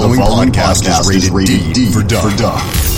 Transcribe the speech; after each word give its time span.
following 0.00 0.48
podcast 0.48 1.12
is 1.12 1.28
rated 1.28 1.76
D 1.76 1.92
for 1.92 2.00
dumb. 2.00 2.32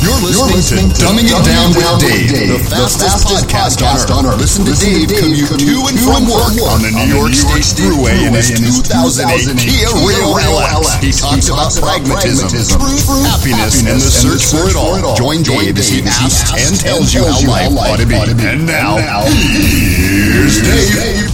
You're 0.07 0.23
listening, 0.23 0.87
to 0.87 1.03
Dumbing 1.03 1.27
It 1.27 1.43
Down 1.43 1.75
with 1.75 1.99
Dave, 1.99 2.31
the 2.47 2.63
fastest 2.63 3.51
podcast 3.51 3.83
on 4.15 4.23
earth. 4.23 4.39
Listen 4.39 4.63
to 4.63 4.75
Dave 4.79 5.11
commute 5.11 5.51
to 5.51 5.83
and 5.91 5.99
from 5.99 6.31
work 6.31 6.55
on 6.63 6.79
the 6.79 6.95
New 6.95 7.11
York 7.11 7.35
State 7.35 7.67
Thruway 7.75 8.15
in 8.23 8.39
his 8.39 8.55
2008 8.55 9.19
Kia 9.59 9.91
Rio 9.99 10.31
LX. 10.47 11.03
He 11.03 11.11
talks 11.11 11.51
about 11.51 11.75
pragmatism, 11.75 12.47
truth, 12.71 13.03
happiness, 13.27 13.83
and 13.83 13.99
the 13.99 14.07
search 14.07 14.47
for 14.47 14.71
it 14.71 14.79
all. 14.79 15.19
Join 15.19 15.43
Dave 15.43 15.75
as 15.75 15.91
he 15.91 16.07
asks 16.07 16.55
and 16.55 16.79
tells 16.79 17.11
you 17.11 17.27
how 17.27 17.43
life 17.51 17.75
ought 17.83 17.99
to 17.99 18.07
be. 18.07 18.15
And 18.47 18.63
now, 18.63 19.03
here's 19.27 20.63
Dave. 20.63 21.27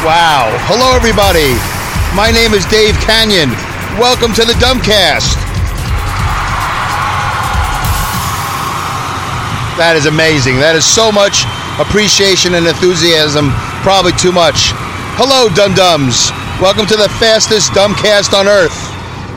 Wow. 0.00 0.48
Hello, 0.64 0.96
everybody. 0.96 1.79
My 2.14 2.32
name 2.32 2.54
is 2.54 2.66
Dave 2.66 2.96
Kanyan. 2.96 3.54
Welcome 3.96 4.32
to 4.34 4.44
the 4.44 4.54
Dumbcast. 4.54 5.30
That 9.78 9.94
is 9.94 10.06
amazing. 10.06 10.56
That 10.56 10.74
is 10.74 10.84
so 10.84 11.12
much 11.12 11.46
appreciation 11.78 12.54
and 12.54 12.66
enthusiasm. 12.66 13.54
Probably 13.86 14.10
too 14.10 14.32
much. 14.32 14.74
Hello, 15.14 15.54
Dum 15.54 15.72
Dums. 15.74 16.34
Welcome 16.60 16.86
to 16.88 16.96
the 16.96 17.08
fastest 17.22 17.70
Dumbcast 17.78 18.34
on 18.34 18.48
earth. 18.48 18.74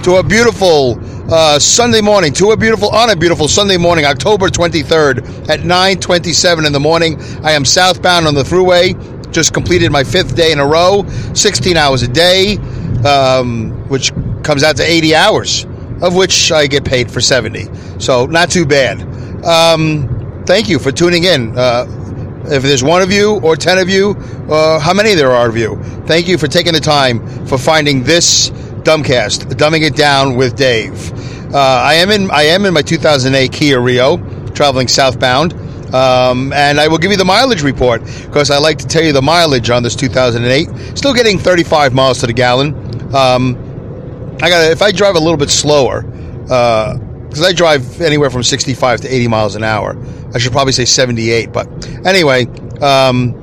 To 0.05 0.15
a 0.15 0.23
beautiful 0.23 0.97
uh, 1.31 1.59
Sunday 1.59 2.01
morning. 2.01 2.33
To 2.33 2.51
a 2.51 2.57
beautiful, 2.57 2.89
on 2.89 3.11
a 3.11 3.15
beautiful 3.15 3.47
Sunday 3.47 3.77
morning, 3.77 4.05
October 4.05 4.49
23rd 4.49 5.47
at 5.47 5.59
9:27 5.59 6.65
in 6.65 6.73
the 6.73 6.79
morning. 6.79 7.21
I 7.43 7.51
am 7.51 7.65
southbound 7.65 8.25
on 8.25 8.33
the 8.33 8.43
Thruway 8.43 8.97
just 9.33 9.53
completed 9.53 9.91
my 9.91 10.03
fifth 10.03 10.35
day 10.35 10.51
in 10.51 10.59
a 10.59 10.65
row, 10.65 11.05
16 11.33 11.75
hours 11.77 12.03
a 12.03 12.07
day, 12.07 12.57
um, 13.05 13.71
which 13.89 14.11
comes 14.43 14.63
out 14.63 14.77
to 14.77 14.83
80 14.83 15.15
hours, 15.15 15.65
of 16.01 16.15
which 16.15 16.51
I 16.51 16.67
get 16.67 16.85
paid 16.85 17.11
for 17.11 17.21
70. 17.21 17.99
So 17.99 18.25
not 18.25 18.49
too 18.51 18.65
bad. 18.65 19.01
Um, 19.43 20.43
thank 20.45 20.69
you 20.69 20.79
for 20.79 20.91
tuning 20.91 21.23
in. 21.23 21.57
Uh, 21.57 21.85
if 22.45 22.63
there's 22.63 22.83
one 22.83 23.01
of 23.01 23.11
you 23.11 23.39
or 23.41 23.55
10 23.55 23.77
of 23.77 23.89
you, 23.89 24.11
uh, 24.49 24.79
how 24.79 24.93
many 24.93 25.15
there 25.15 25.31
are 25.31 25.47
of 25.47 25.57
you, 25.57 25.81
thank 26.05 26.27
you 26.27 26.37
for 26.37 26.47
taking 26.47 26.73
the 26.73 26.79
time 26.79 27.25
for 27.47 27.57
finding 27.57 28.03
this 28.03 28.49
Dumbcast, 28.83 29.53
Dumbing 29.53 29.87
It 29.87 29.95
Down 29.95 30.35
with 30.35 30.57
Dave. 30.57 31.13
Uh, 31.53 31.57
I 31.57 31.93
am 31.95 32.09
in 32.09 32.31
I 32.31 32.43
am 32.43 32.65
in 32.65 32.73
my 32.73 32.81
2008 32.81 33.51
Kia 33.51 33.79
Rio, 33.79 34.17
traveling 34.49 34.87
southbound. 34.87 35.53
Um, 35.93 36.51
and 36.53 36.79
I 36.79 36.87
will 36.87 36.97
give 36.97 37.11
you 37.11 37.17
the 37.17 37.25
mileage 37.25 37.61
report 37.61 38.03
because 38.03 38.49
I 38.49 38.57
like 38.57 38.79
to 38.79 38.87
tell 38.87 39.03
you 39.03 39.13
the 39.13 39.21
mileage 39.21 39.69
on 39.69 39.83
this 39.83 39.95
2008. 39.95 40.97
Still 40.97 41.13
getting 41.13 41.37
35 41.37 41.93
miles 41.93 42.19
to 42.19 42.27
the 42.27 42.33
gallon. 42.33 42.73
Um, 43.15 43.55
I 44.41 44.49
got 44.49 44.71
if 44.71 44.81
I 44.81 44.91
drive 44.91 45.15
a 45.15 45.19
little 45.19 45.37
bit 45.37 45.51
slower, 45.51 46.01
because 46.01 47.43
uh, 47.43 47.47
I 47.47 47.53
drive 47.53 48.01
anywhere 48.01 48.31
from 48.31 48.41
65 48.43 49.01
to 49.01 49.07
80 49.07 49.27
miles 49.27 49.55
an 49.55 49.63
hour. 49.63 49.95
I 50.33 50.39
should 50.39 50.51
probably 50.51 50.73
say 50.73 50.85
78, 50.85 51.53
but 51.53 51.67
anyway, 52.05 52.47
um, 52.81 53.39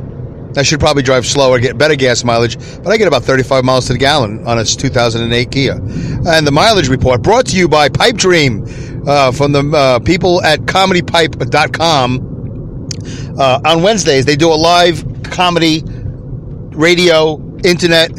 I 0.57 0.65
should 0.65 0.81
probably 0.81 1.05
drive 1.05 1.25
slower, 1.27 1.61
get 1.61 1.79
better 1.79 1.95
gas 1.95 2.25
mileage. 2.25 2.57
But 2.83 2.89
I 2.89 2.97
get 2.97 3.07
about 3.07 3.23
35 3.23 3.65
miles 3.65 3.87
to 3.87 3.93
the 3.93 3.99
gallon 4.01 4.45
on 4.47 4.59
its 4.59 4.75
2008 4.75 5.51
Kia. 5.53 5.75
And 5.75 6.45
the 6.45 6.51
mileage 6.51 6.89
report 6.89 7.23
brought 7.23 7.47
to 7.47 7.57
you 7.57 7.69
by 7.69 7.89
Pipe 7.89 8.17
Dream 8.17 8.65
uh, 9.07 9.31
from 9.31 9.53
the 9.53 9.61
uh, 9.71 10.01
people 10.01 10.43
at 10.43 10.61
comedypipe.com 10.63 12.30
uh, 13.41 13.61
on 13.65 13.83
Wednesdays, 13.83 14.27
they 14.27 14.37
do 14.37 14.53
a 14.53 14.55
live 14.55 15.03
comedy, 15.25 15.83
radio, 16.73 17.41
internet 17.65 18.11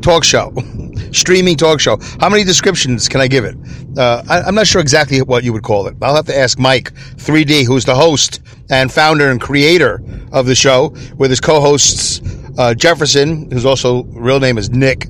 talk 0.00 0.24
show, 0.24 0.54
streaming 1.12 1.56
talk 1.56 1.80
show. 1.80 1.98
How 2.18 2.30
many 2.30 2.44
descriptions 2.44 3.06
can 3.06 3.20
I 3.20 3.28
give 3.28 3.44
it? 3.44 3.56
Uh, 3.98 4.22
I, 4.28 4.48
am 4.48 4.54
not 4.54 4.66
sure 4.66 4.80
exactly 4.80 5.20
what 5.20 5.44
you 5.44 5.52
would 5.52 5.62
call 5.62 5.86
it. 5.86 5.96
I'll 6.00 6.14
have 6.16 6.24
to 6.26 6.36
ask 6.36 6.58
Mike 6.58 6.94
3D, 6.94 7.66
who's 7.66 7.84
the 7.84 7.94
host 7.94 8.40
and 8.70 8.90
founder 8.90 9.30
and 9.30 9.38
creator 9.38 10.02
of 10.32 10.46
the 10.46 10.54
show, 10.54 10.94
with 11.18 11.28
his 11.28 11.40
co-hosts 11.40 12.22
uh, 12.58 12.72
Jefferson, 12.72 13.50
whose 13.50 13.66
also 13.66 14.04
real 14.04 14.40
name 14.40 14.56
is 14.56 14.70
Nick. 14.70 15.08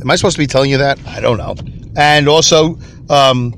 Am 0.00 0.10
I 0.10 0.16
supposed 0.16 0.36
to 0.36 0.42
be 0.42 0.46
telling 0.48 0.70
you 0.70 0.78
that? 0.78 0.98
I 1.06 1.20
don't 1.20 1.38
know. 1.38 1.54
And 1.96 2.28
also 2.28 2.78
um, 3.08 3.54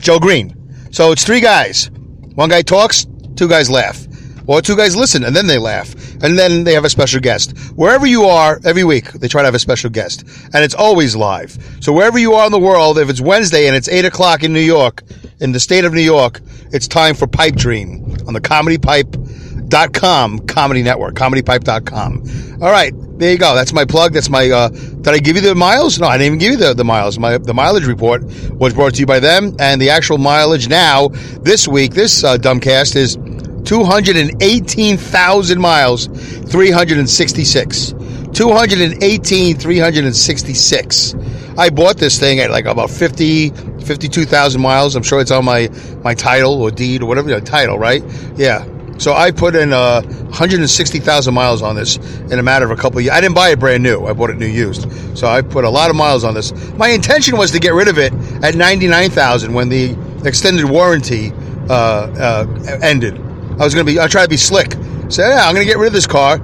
Joe 0.00 0.20
Green. 0.20 0.54
So 0.92 1.10
it's 1.10 1.24
three 1.24 1.40
guys. 1.40 1.90
One 2.36 2.48
guy 2.48 2.62
talks, 2.62 3.06
two 3.34 3.48
guys 3.48 3.68
laugh. 3.68 4.06
Or 4.50 4.60
two 4.60 4.76
guys 4.76 4.96
listen 4.96 5.22
and 5.22 5.36
then 5.36 5.46
they 5.46 5.58
laugh. 5.58 5.94
And 6.24 6.36
then 6.36 6.64
they 6.64 6.74
have 6.74 6.84
a 6.84 6.90
special 6.90 7.20
guest. 7.20 7.56
Wherever 7.76 8.04
you 8.04 8.24
are, 8.24 8.58
every 8.64 8.82
week, 8.82 9.12
they 9.12 9.28
try 9.28 9.42
to 9.42 9.46
have 9.46 9.54
a 9.54 9.60
special 9.60 9.90
guest. 9.90 10.24
And 10.52 10.64
it's 10.64 10.74
always 10.74 11.14
live. 11.14 11.56
So 11.78 11.92
wherever 11.92 12.18
you 12.18 12.34
are 12.34 12.46
in 12.46 12.52
the 12.52 12.58
world, 12.58 12.98
if 12.98 13.08
it's 13.08 13.20
Wednesday 13.20 13.68
and 13.68 13.76
it's 13.76 13.88
8 13.88 14.06
o'clock 14.06 14.42
in 14.42 14.52
New 14.52 14.58
York, 14.58 15.04
in 15.38 15.52
the 15.52 15.60
state 15.60 15.84
of 15.84 15.94
New 15.94 16.00
York, 16.00 16.40
it's 16.72 16.88
time 16.88 17.14
for 17.14 17.28
Pipe 17.28 17.54
Dream 17.54 18.16
on 18.26 18.34
the 18.34 18.40
comedypipe.com 18.40 20.40
comedy 20.40 20.82
network, 20.82 21.14
comedypipe.com. 21.14 22.60
All 22.60 22.72
right. 22.72 22.92
There 23.20 23.30
you 23.30 23.38
go. 23.38 23.54
That's 23.54 23.72
my 23.72 23.84
plug. 23.84 24.14
That's 24.14 24.30
my, 24.30 24.50
uh, 24.50 24.70
did 24.70 25.08
I 25.08 25.18
give 25.18 25.36
you 25.36 25.42
the 25.42 25.54
miles? 25.54 26.00
No, 26.00 26.08
I 26.08 26.18
didn't 26.18 26.26
even 26.26 26.38
give 26.40 26.52
you 26.54 26.56
the, 26.56 26.74
the 26.74 26.84
miles. 26.84 27.20
My, 27.20 27.38
the 27.38 27.54
mileage 27.54 27.86
report 27.86 28.24
was 28.54 28.74
brought 28.74 28.94
to 28.94 29.00
you 29.00 29.06
by 29.06 29.20
them. 29.20 29.54
And 29.60 29.80
the 29.80 29.90
actual 29.90 30.18
mileage 30.18 30.68
now, 30.68 31.06
this 31.42 31.68
week, 31.68 31.92
this, 31.92 32.24
uh, 32.24 32.36
dumbcast 32.36 32.96
is 32.96 33.16
218,000 33.64 35.60
miles, 35.60 36.06
366. 36.06 37.94
218, 38.32 39.56
366. 39.56 41.14
I 41.58 41.68
bought 41.68 41.96
this 41.98 42.18
thing 42.18 42.38
at 42.40 42.50
like 42.50 42.64
about 42.64 42.90
50, 42.90 43.50
52,000 43.50 44.60
miles. 44.60 44.96
I'm 44.96 45.02
sure 45.02 45.20
it's 45.20 45.30
on 45.30 45.44
my, 45.44 45.68
my 46.02 46.14
title 46.14 46.62
or 46.62 46.70
deed 46.70 47.02
or 47.02 47.06
whatever, 47.06 47.28
the 47.28 47.40
title, 47.40 47.78
right? 47.78 48.02
Yeah. 48.36 48.66
So 48.98 49.14
I 49.14 49.30
put 49.30 49.56
in 49.56 49.72
uh, 49.72 50.02
160,000 50.02 51.32
miles 51.34 51.62
on 51.62 51.74
this 51.74 51.96
in 51.96 52.38
a 52.38 52.42
matter 52.42 52.66
of 52.66 52.70
a 52.70 52.76
couple 52.76 52.98
of 52.98 53.04
years. 53.04 53.14
I 53.16 53.20
didn't 53.20 53.34
buy 53.34 53.50
it 53.50 53.58
brand 53.58 53.82
new. 53.82 54.04
I 54.04 54.12
bought 54.12 54.30
it 54.30 54.36
new 54.36 54.46
used. 54.46 54.90
So 55.16 55.26
I 55.26 55.40
put 55.40 55.64
a 55.64 55.70
lot 55.70 55.88
of 55.88 55.96
miles 55.96 56.22
on 56.22 56.34
this. 56.34 56.52
My 56.74 56.90
intention 56.90 57.38
was 57.38 57.50
to 57.52 57.58
get 57.58 57.72
rid 57.72 57.88
of 57.88 57.98
it 57.98 58.12
at 58.44 58.54
99,000 58.54 59.54
when 59.54 59.70
the 59.70 59.96
extended 60.24 60.66
warranty 60.66 61.32
uh, 61.70 61.72
uh, 61.72 62.78
ended. 62.82 63.29
I 63.60 63.64
was 63.64 63.74
going 63.74 63.84
to 63.84 63.92
be, 63.92 64.00
I 64.00 64.06
try 64.06 64.22
to 64.22 64.28
be 64.28 64.38
slick. 64.38 64.72
Say, 65.10 65.28
yeah, 65.28 65.44
I'm 65.44 65.54
going 65.54 65.66
to 65.66 65.70
get 65.70 65.76
rid 65.76 65.88
of 65.88 65.92
this 65.92 66.06
car 66.06 66.40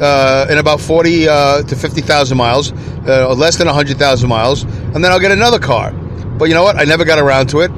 uh, 0.00 0.46
in 0.48 0.58
about 0.58 0.80
40 0.80 1.28
uh, 1.28 1.62
to 1.64 1.74
50,000 1.74 2.38
miles, 2.38 2.70
uh, 3.08 3.34
less 3.34 3.56
than 3.56 3.66
100,000 3.66 4.28
miles, 4.28 4.62
and 4.62 5.02
then 5.02 5.10
I'll 5.10 5.18
get 5.18 5.32
another 5.32 5.58
car. 5.58 5.90
But 5.90 6.44
you 6.44 6.54
know 6.54 6.62
what? 6.62 6.76
I 6.76 6.84
never 6.84 7.04
got 7.04 7.18
around 7.18 7.48
to 7.48 7.60
it. 7.60 7.72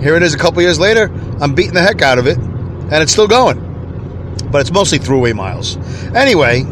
Here 0.00 0.16
it 0.16 0.22
is 0.22 0.32
a 0.32 0.38
couple 0.38 0.62
years 0.62 0.80
later. 0.80 1.10
I'm 1.42 1.54
beating 1.54 1.74
the 1.74 1.82
heck 1.82 2.00
out 2.00 2.18
of 2.18 2.26
it, 2.26 2.38
and 2.38 2.94
it's 2.94 3.12
still 3.12 3.28
going. 3.28 3.66
But 4.50 4.62
it's 4.62 4.72
mostly 4.72 4.98
Thruway 4.98 5.34
miles. 5.34 5.76
Anyway, 6.14 6.62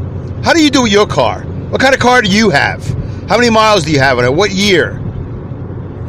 how 0.42 0.54
do 0.54 0.62
you 0.62 0.70
do 0.70 0.84
with 0.84 0.92
your 0.92 1.06
car? 1.06 1.42
What 1.42 1.82
kind 1.82 1.92
of 1.92 2.00
car 2.00 2.22
do 2.22 2.30
you 2.30 2.48
have? 2.48 2.82
How 3.28 3.36
many 3.36 3.50
miles 3.50 3.84
do 3.84 3.92
you 3.92 3.98
have 3.98 4.18
on 4.18 4.24
it? 4.24 4.32
What 4.32 4.50
year? 4.50 4.98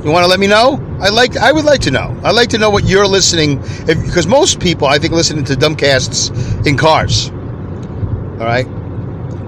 You 0.04 0.12
want 0.12 0.24
to 0.24 0.28
let 0.28 0.40
me 0.40 0.48
know? 0.48 0.80
I 1.02 1.10
like. 1.10 1.36
I 1.38 1.52
would 1.52 1.66
like 1.66 1.82
to 1.82 1.92
know. 1.92 2.16
I'd 2.24 2.32
like 2.32 2.50
to 2.50 2.58
know 2.58 2.70
what 2.70 2.86
you're 2.86 3.08
listening, 3.08 3.60
because 3.86 4.28
most 4.28 4.60
people, 4.60 4.88
I 4.88 5.00
think, 5.00 5.14
listening 5.14 5.44
to 5.46 5.54
dumbcasts 5.54 6.66
in 6.66 6.78
cars. 6.78 7.30
All 7.30 8.46
right, 8.46 8.68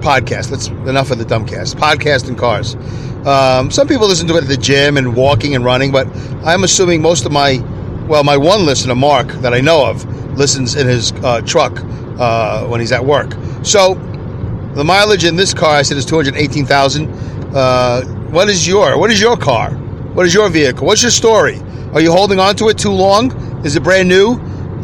podcast. 0.00 0.50
Let's 0.50 0.66
enough 0.66 1.10
of 1.10 1.18
the 1.18 1.24
dumbcast. 1.24 1.76
Podcast 1.76 2.28
in 2.28 2.36
cars. 2.36 2.76
Um, 3.26 3.70
some 3.70 3.86
people 3.86 4.08
listen 4.08 4.26
to 4.28 4.36
it 4.36 4.42
at 4.42 4.48
the 4.48 4.56
gym 4.56 4.96
and 4.96 5.14
walking 5.14 5.54
and 5.54 5.64
running, 5.64 5.92
but 5.92 6.08
I'm 6.44 6.64
assuming 6.64 7.02
most 7.02 7.26
of 7.26 7.32
my, 7.32 7.58
well, 8.08 8.24
my 8.24 8.36
one 8.36 8.64
listener, 8.64 8.94
Mark, 8.94 9.28
that 9.42 9.52
I 9.52 9.60
know 9.60 9.88
of, 9.88 10.04
listens 10.36 10.74
in 10.74 10.86
his 10.86 11.12
uh, 11.12 11.42
truck 11.42 11.78
uh, 12.18 12.66
when 12.66 12.80
he's 12.80 12.92
at 12.92 13.04
work. 13.04 13.34
So 13.62 13.94
the 14.74 14.84
mileage 14.84 15.24
in 15.24 15.36
this 15.36 15.52
car, 15.52 15.76
I 15.76 15.82
said, 15.82 15.96
is 15.96 16.06
218,000. 16.06 17.08
Uh, 17.54 18.02
what 18.30 18.48
is 18.48 18.66
your 18.66 18.98
What 18.98 19.10
is 19.10 19.20
your 19.20 19.36
car? 19.36 19.70
What 20.14 20.26
is 20.26 20.34
your 20.34 20.48
vehicle? 20.48 20.86
What's 20.86 21.02
your 21.02 21.10
story? 21.10 21.60
Are 21.92 22.00
you 22.00 22.10
holding 22.10 22.40
on 22.40 22.56
to 22.56 22.68
it 22.68 22.78
too 22.78 22.90
long? 22.90 23.30
Is 23.64 23.76
it 23.76 23.82
brand 23.82 24.08
new? 24.08 24.34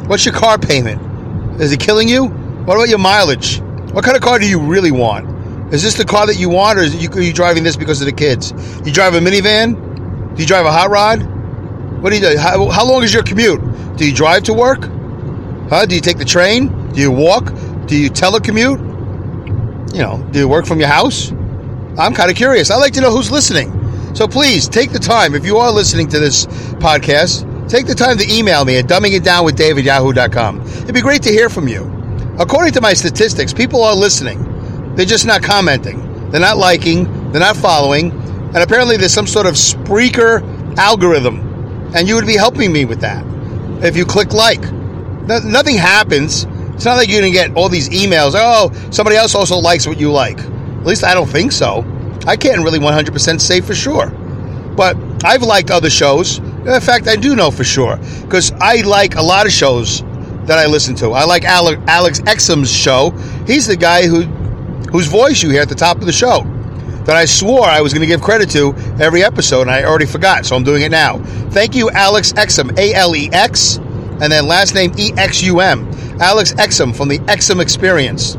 What's 0.07 0.25
your 0.25 0.35
car 0.35 0.57
payment? 0.57 1.61
Is 1.61 1.73
it 1.73 1.81
killing 1.81 2.09
you? 2.09 2.27
What 2.27 2.75
about 2.75 2.89
your 2.89 2.99
mileage? 2.99 3.61
What 3.93 4.05
kind 4.05 4.17
of 4.17 4.23
car 4.23 4.39
do 4.39 4.49
you 4.49 4.61
really 4.61 4.93
want? 4.93 5.75
Is 5.75 5.83
this 5.83 5.95
the 5.95 6.05
car 6.05 6.27
that 6.27 6.37
you 6.39 6.49
want, 6.49 6.79
or 6.79 6.85
you, 6.85 7.09
are 7.11 7.21
you 7.21 7.33
driving 7.33 7.65
this 7.65 7.75
because 7.77 8.01
of 8.01 8.07
the 8.07 8.13
kids? 8.13 8.53
You 8.87 8.93
drive 8.93 9.15
a 9.15 9.19
minivan? 9.19 10.37
Do 10.37 10.43
you 10.43 10.47
drive 10.47 10.65
a 10.65 10.71
hot 10.71 10.91
rod? 10.91 11.23
What 12.03 12.11
do 12.11 12.17
you 12.17 12.23
do? 12.23 12.39
How, 12.39 12.69
how 12.69 12.87
long 12.87 13.03
is 13.03 13.13
your 13.13 13.25
commute? 13.25 13.61
Do 13.97 14.07
you 14.07 14.15
drive 14.15 14.45
to 14.45 14.55
work? 14.55 14.83
Huh? 15.69 15.87
Do 15.87 15.97
you 15.97 16.01
take 16.01 16.19
the 16.19 16.25
train? 16.25 16.93
Do 16.93 17.01
you 17.01 17.11
walk? 17.11 17.47
Do 17.87 17.97
you 17.97 18.11
telecommute? 18.11 19.93
You 19.93 20.03
know, 20.03 20.25
do 20.31 20.39
you 20.39 20.49
work 20.49 20.67
from 20.67 20.79
your 20.79 20.89
house? 20.89 21.33
I'm 21.99 22.15
kind 22.15 22.31
of 22.31 22.37
curious. 22.37 22.71
I'd 22.71 22.77
like 22.77 22.93
to 22.93 23.01
know 23.01 23.11
who's 23.11 23.31
listening. 23.31 23.73
So 24.17 24.27
please 24.27 24.67
take 24.67 24.93
the 24.93 24.99
time, 24.99 25.35
if 25.35 25.45
you 25.45 25.59
are 25.59 25.71
listening 25.71 26.09
to 26.09 26.19
this 26.19 26.47
podcast, 26.81 27.69
take 27.69 27.87
the 27.87 27.95
time 27.95 28.17
to 28.17 28.27
email 28.33 28.65
me 28.65 28.79
at 28.79 28.87
dumbingitdownwithdave 28.87 29.77
at 29.77 29.85
yahoo.com. 29.85 30.63
It'd 30.63 30.95
be 30.95 31.03
great 31.03 31.23
to 31.25 31.29
hear 31.29 31.51
from 31.51 31.69
you. 31.69 31.85
According 32.39 32.73
to 32.73 32.81
my 32.81 32.95
statistics, 32.95 33.53
people 33.53 33.85
are 33.85 33.95
listening. 33.95 34.95
They're 34.95 35.05
just 35.05 35.27
not 35.27 35.43
commenting. 35.43 36.31
They're 36.31 36.41
not 36.41 36.57
liking. 36.57 37.31
They're 37.31 37.43
not 37.43 37.59
following. 37.59 38.11
And 38.11 38.57
apparently, 38.57 38.97
there's 38.97 39.13
some 39.13 39.27
sort 39.27 39.45
of 39.45 39.53
Spreaker 39.53 40.41
algorithm, 40.79 41.93
and 41.95 42.09
you 42.09 42.15
would 42.15 42.27
be 42.27 42.39
helping 42.39 42.73
me 42.73 42.87
with 42.87 43.03
that 43.03 43.23
if 43.85 43.99
you 43.99 44.07
click 44.07 44.33
like. 44.33 44.63
No, 44.63 45.41
nothing 45.41 45.77
happens. 45.77 46.45
It's 46.75 46.87
not 46.87 46.95
like 46.95 47.11
you're 47.11 47.21
going 47.21 47.35
to 47.35 47.39
get 47.39 47.55
all 47.55 47.69
these 47.69 47.91
emails. 47.91 48.33
Oh, 48.35 48.73
somebody 48.91 49.17
else 49.17 49.35
also 49.35 49.59
likes 49.59 49.87
what 49.87 50.01
you 50.01 50.11
like. 50.11 50.39
At 50.39 50.87
least 50.87 51.05
I 51.05 51.13
don't 51.13 51.29
think 51.29 51.53
so. 51.53 51.85
I 52.27 52.37
can't 52.37 52.63
really 52.63 52.79
100% 52.79 53.41
say 53.41 53.61
for 53.61 53.75
sure. 53.75 54.11
But 54.77 54.97
I've 55.25 55.43
liked 55.43 55.71
other 55.71 55.91
shows. 55.91 56.39
In 56.39 56.81
fact, 56.81 57.09
I 57.09 57.17
do 57.17 57.35
know 57.35 57.51
for 57.51 57.65
sure 57.65 57.97
because 58.23 58.53
I 58.61 58.83
like 58.83 59.15
a 59.15 59.23
lot 59.23 59.47
of 59.47 59.53
shows 59.53 60.03
that 60.47 60.59
I 60.59 60.67
listen 60.67 60.95
to. 60.97 61.13
I 61.13 61.25
like 61.25 61.45
Alex, 61.45 61.81
Alex 61.87 62.21
Exum's 62.21 62.71
show. 62.73 63.11
He's 63.47 63.67
the 63.67 63.77
guy 63.77 64.07
who 64.07 64.23
whose 64.91 65.07
voice 65.07 65.43
you 65.43 65.51
hear 65.51 65.63
at 65.63 65.69
the 65.69 65.75
top 65.75 65.99
of 65.99 66.07
the 66.07 66.13
show 66.13 66.43
that 67.05 67.17
I 67.17 67.25
swore 67.25 67.65
I 67.65 67.81
was 67.81 67.93
going 67.93 68.01
to 68.01 68.07
give 68.07 68.21
credit 68.21 68.51
to 68.51 68.75
every 69.01 69.23
episode, 69.23 69.63
and 69.63 69.71
I 69.71 69.85
already 69.85 70.07
forgot, 70.07 70.45
so 70.45 70.57
I'm 70.57 70.65
doing 70.65 70.83
it 70.83 70.91
now. 70.91 71.19
Thank 71.51 71.75
you, 71.75 71.89
Alex 71.91 72.33
Exum, 72.33 72.77
A 72.79 72.95
L 72.95 73.15
E 73.15 73.31
X, 73.33 73.77
and 73.77 74.33
then 74.33 74.47
last 74.47 74.75
name 74.75 74.93
E 74.99 75.13
X 75.17 75.43
U 75.43 75.61
M. 75.61 75.89
Alex 76.21 76.53
Exum 76.55 76.95
from 76.95 77.09
the 77.09 77.19
Exum 77.21 77.63
Experience. 77.63 78.35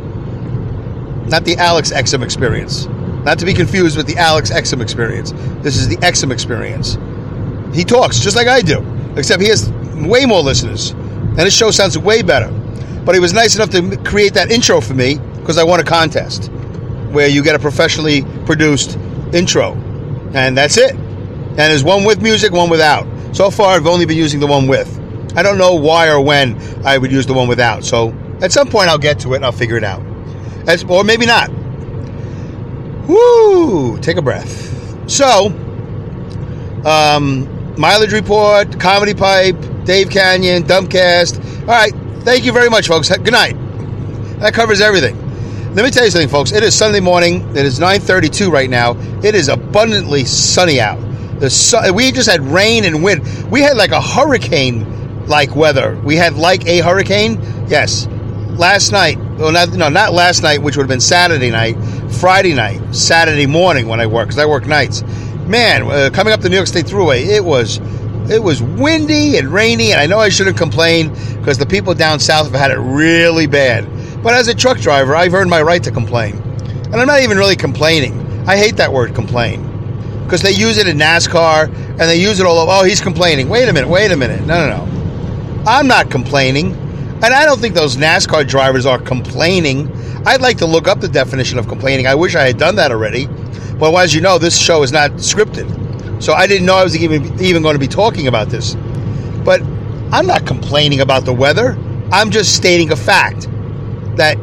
Not 1.27 1.45
the 1.45 1.55
Alex 1.57 1.91
Exum 1.91 2.23
Experience. 2.23 2.87
Not 3.23 3.39
to 3.39 3.45
be 3.45 3.53
confused 3.53 3.97
with 3.97 4.07
the 4.07 4.17
Alex 4.17 4.51
Exum 4.51 4.81
Experience. 4.81 5.31
This 5.61 5.77
is 5.77 5.87
the 5.87 5.97
Exum 5.97 6.31
Experience. 6.31 6.97
He 7.75 7.83
talks 7.83 8.19
just 8.19 8.35
like 8.35 8.47
I 8.47 8.61
do, 8.61 8.85
except 9.15 9.41
he 9.41 9.49
has 9.49 9.69
way 9.95 10.25
more 10.25 10.41
listeners, 10.41 10.91
and 10.91 11.39
his 11.39 11.53
show 11.53 11.71
sounds 11.71 11.97
way 11.97 12.21
better. 12.21 12.49
But 13.05 13.15
he 13.15 13.19
was 13.19 13.33
nice 13.33 13.55
enough 13.55 13.69
to 13.71 13.97
create 14.03 14.33
that 14.33 14.51
intro 14.51 14.81
for 14.81 14.93
me 14.93 15.17
because 15.39 15.57
I 15.57 15.63
won 15.63 15.79
a 15.79 15.83
contest 15.83 16.51
where 17.11 17.27
you 17.27 17.41
get 17.43 17.55
a 17.55 17.59
professionally 17.59 18.23
produced 18.45 18.97
intro, 19.33 19.73
and 20.33 20.57
that's 20.57 20.77
it. 20.77 20.93
And 20.93 21.57
there's 21.57 21.83
one 21.83 22.03
with 22.03 22.21
music, 22.21 22.51
one 22.51 22.69
without. 22.69 23.07
So 23.35 23.49
far, 23.49 23.75
I've 23.75 23.87
only 23.87 24.05
been 24.05 24.17
using 24.17 24.39
the 24.39 24.47
one 24.47 24.67
with. 24.67 24.93
I 25.35 25.43
don't 25.43 25.57
know 25.57 25.75
why 25.75 26.09
or 26.09 26.21
when 26.21 26.59
I 26.85 26.97
would 26.97 27.11
use 27.11 27.25
the 27.25 27.33
one 27.33 27.47
without. 27.47 27.83
So 27.83 28.09
at 28.41 28.51
some 28.51 28.67
point, 28.67 28.89
I'll 28.89 28.97
get 28.97 29.19
to 29.19 29.33
it 29.33 29.37
and 29.37 29.45
I'll 29.45 29.51
figure 29.51 29.77
it 29.77 29.83
out. 29.83 30.01
As, 30.67 30.83
or 30.83 31.03
maybe 31.03 31.25
not. 31.25 31.49
Woo! 33.07 33.97
Take 33.99 34.17
a 34.17 34.21
breath. 34.21 35.09
So, 35.09 35.47
um, 36.85 37.75
mileage 37.77 38.13
report, 38.13 38.79
comedy 38.79 39.13
pipe, 39.13 39.55
Dave 39.85 40.09
Kanyan, 40.09 40.63
Dumbcast. 40.63 41.61
All 41.61 41.67
right. 41.67 41.93
Thank 42.23 42.43
you 42.43 42.51
very 42.51 42.69
much, 42.69 42.87
folks. 42.87 43.09
Good 43.09 43.31
night. 43.31 43.55
That 44.39 44.53
covers 44.53 44.81
everything. 44.81 45.15
Let 45.73 45.85
me 45.85 45.91
tell 45.91 46.05
you 46.05 46.11
something, 46.11 46.29
folks. 46.29 46.51
It 46.51 46.63
is 46.63 46.75
Sunday 46.75 46.99
morning. 46.99 47.55
It 47.55 47.65
is 47.65 47.79
9:32 47.79 48.51
right 48.51 48.69
now. 48.69 48.97
It 49.23 49.35
is 49.35 49.47
abundantly 49.47 50.25
sunny 50.25 50.81
out. 50.81 50.99
The 51.39 51.49
sun, 51.49 51.93
we 51.93 52.11
just 52.11 52.29
had 52.29 52.41
rain 52.41 52.83
and 52.83 53.03
wind. 53.03 53.21
We 53.51 53.61
had 53.61 53.77
like 53.77 53.91
a 53.91 54.01
hurricane-like 54.01 55.55
weather. 55.55 55.95
We 56.03 56.15
had 56.15 56.35
like 56.35 56.65
a 56.65 56.79
hurricane. 56.79 57.39
Yes, 57.67 58.07
last 58.57 58.91
night. 58.91 59.17
Well, 59.37 59.51
not, 59.51 59.69
no, 59.69 59.89
not 59.89 60.13
last 60.13 60.43
night, 60.43 60.61
which 60.61 60.77
would 60.77 60.83
have 60.83 60.89
been 60.89 60.99
Saturday 60.99 61.51
night. 61.51 61.75
Friday 62.11 62.53
night, 62.53 62.95
Saturday 62.95 63.45
morning 63.45 63.87
when 63.87 63.99
I 63.99 64.07
work, 64.07 64.27
because 64.27 64.39
I 64.39 64.45
work 64.45 64.65
nights. 64.65 65.03
Man, 65.45 65.83
uh, 65.83 66.09
coming 66.11 66.33
up 66.33 66.41
the 66.41 66.49
New 66.49 66.55
York 66.55 66.67
State 66.67 66.85
Thruway, 66.85 67.25
it 67.25 67.43
was 67.43 67.79
it 68.29 68.43
was 68.43 68.61
windy 68.61 69.37
and 69.37 69.47
rainy, 69.47 69.91
and 69.91 70.01
I 70.01 70.05
know 70.05 70.19
I 70.19 70.29
shouldn't 70.29 70.57
complain 70.57 71.09
because 71.39 71.57
the 71.57 71.65
people 71.65 71.93
down 71.93 72.19
south 72.19 72.51
have 72.51 72.59
had 72.59 72.71
it 72.71 72.79
really 72.79 73.47
bad. 73.47 73.87
But 74.21 74.33
as 74.33 74.47
a 74.47 74.55
truck 74.55 74.79
driver, 74.79 75.15
I've 75.15 75.33
earned 75.33 75.49
my 75.49 75.61
right 75.61 75.81
to 75.83 75.91
complain. 75.91 76.35
And 76.85 76.95
I'm 76.95 77.07
not 77.07 77.21
even 77.21 77.37
really 77.37 77.55
complaining. 77.55 78.45
I 78.47 78.57
hate 78.57 78.77
that 78.77 78.91
word 78.91 79.13
complain 79.15 79.63
because 80.23 80.41
they 80.41 80.51
use 80.51 80.77
it 80.77 80.87
in 80.87 80.97
NASCAR 80.97 81.67
and 81.67 81.99
they 81.99 82.17
use 82.17 82.39
it 82.39 82.45
all 82.45 82.57
over. 82.57 82.71
Oh, 82.71 82.83
he's 82.83 82.99
complaining. 82.99 83.47
Wait 83.47 83.69
a 83.69 83.73
minute, 83.73 83.89
wait 83.89 84.11
a 84.11 84.17
minute. 84.17 84.45
No, 84.45 84.67
no, 84.67 84.85
no. 84.85 85.63
I'm 85.65 85.87
not 85.87 86.09
complaining. 86.09 86.75
And 87.23 87.33
I 87.33 87.45
don't 87.45 87.59
think 87.59 87.73
those 87.73 87.97
NASCAR 87.97 88.47
drivers 88.47 88.85
are 88.85 88.99
complaining. 88.99 89.91
I'd 90.27 90.41
like 90.41 90.57
to 90.59 90.67
look 90.67 90.87
up 90.87 90.99
the 90.99 91.07
definition 91.07 91.57
of 91.57 91.67
complaining. 91.67 92.05
I 92.05 92.13
wish 92.13 92.35
I 92.35 92.45
had 92.45 92.59
done 92.59 92.75
that 92.75 92.91
already. 92.91 93.27
But 93.79 93.93
as 93.95 94.13
you 94.13 94.21
know, 94.21 94.37
this 94.37 94.57
show 94.59 94.83
is 94.83 94.91
not 94.91 95.11
scripted. 95.13 96.21
So 96.21 96.33
I 96.33 96.45
didn't 96.45 96.67
know 96.67 96.75
I 96.75 96.83
was 96.83 96.95
even, 96.95 97.41
even 97.41 97.63
going 97.63 97.73
to 97.75 97.79
be 97.79 97.87
talking 97.87 98.27
about 98.27 98.49
this. 98.49 98.75
But 99.43 99.61
I'm 100.11 100.27
not 100.27 100.45
complaining 100.45 101.01
about 101.01 101.25
the 101.25 101.33
weather. 101.33 101.77
I'm 102.11 102.29
just 102.31 102.55
stating 102.55 102.91
a 102.91 102.95
fact 102.95 103.47
that 104.17 104.37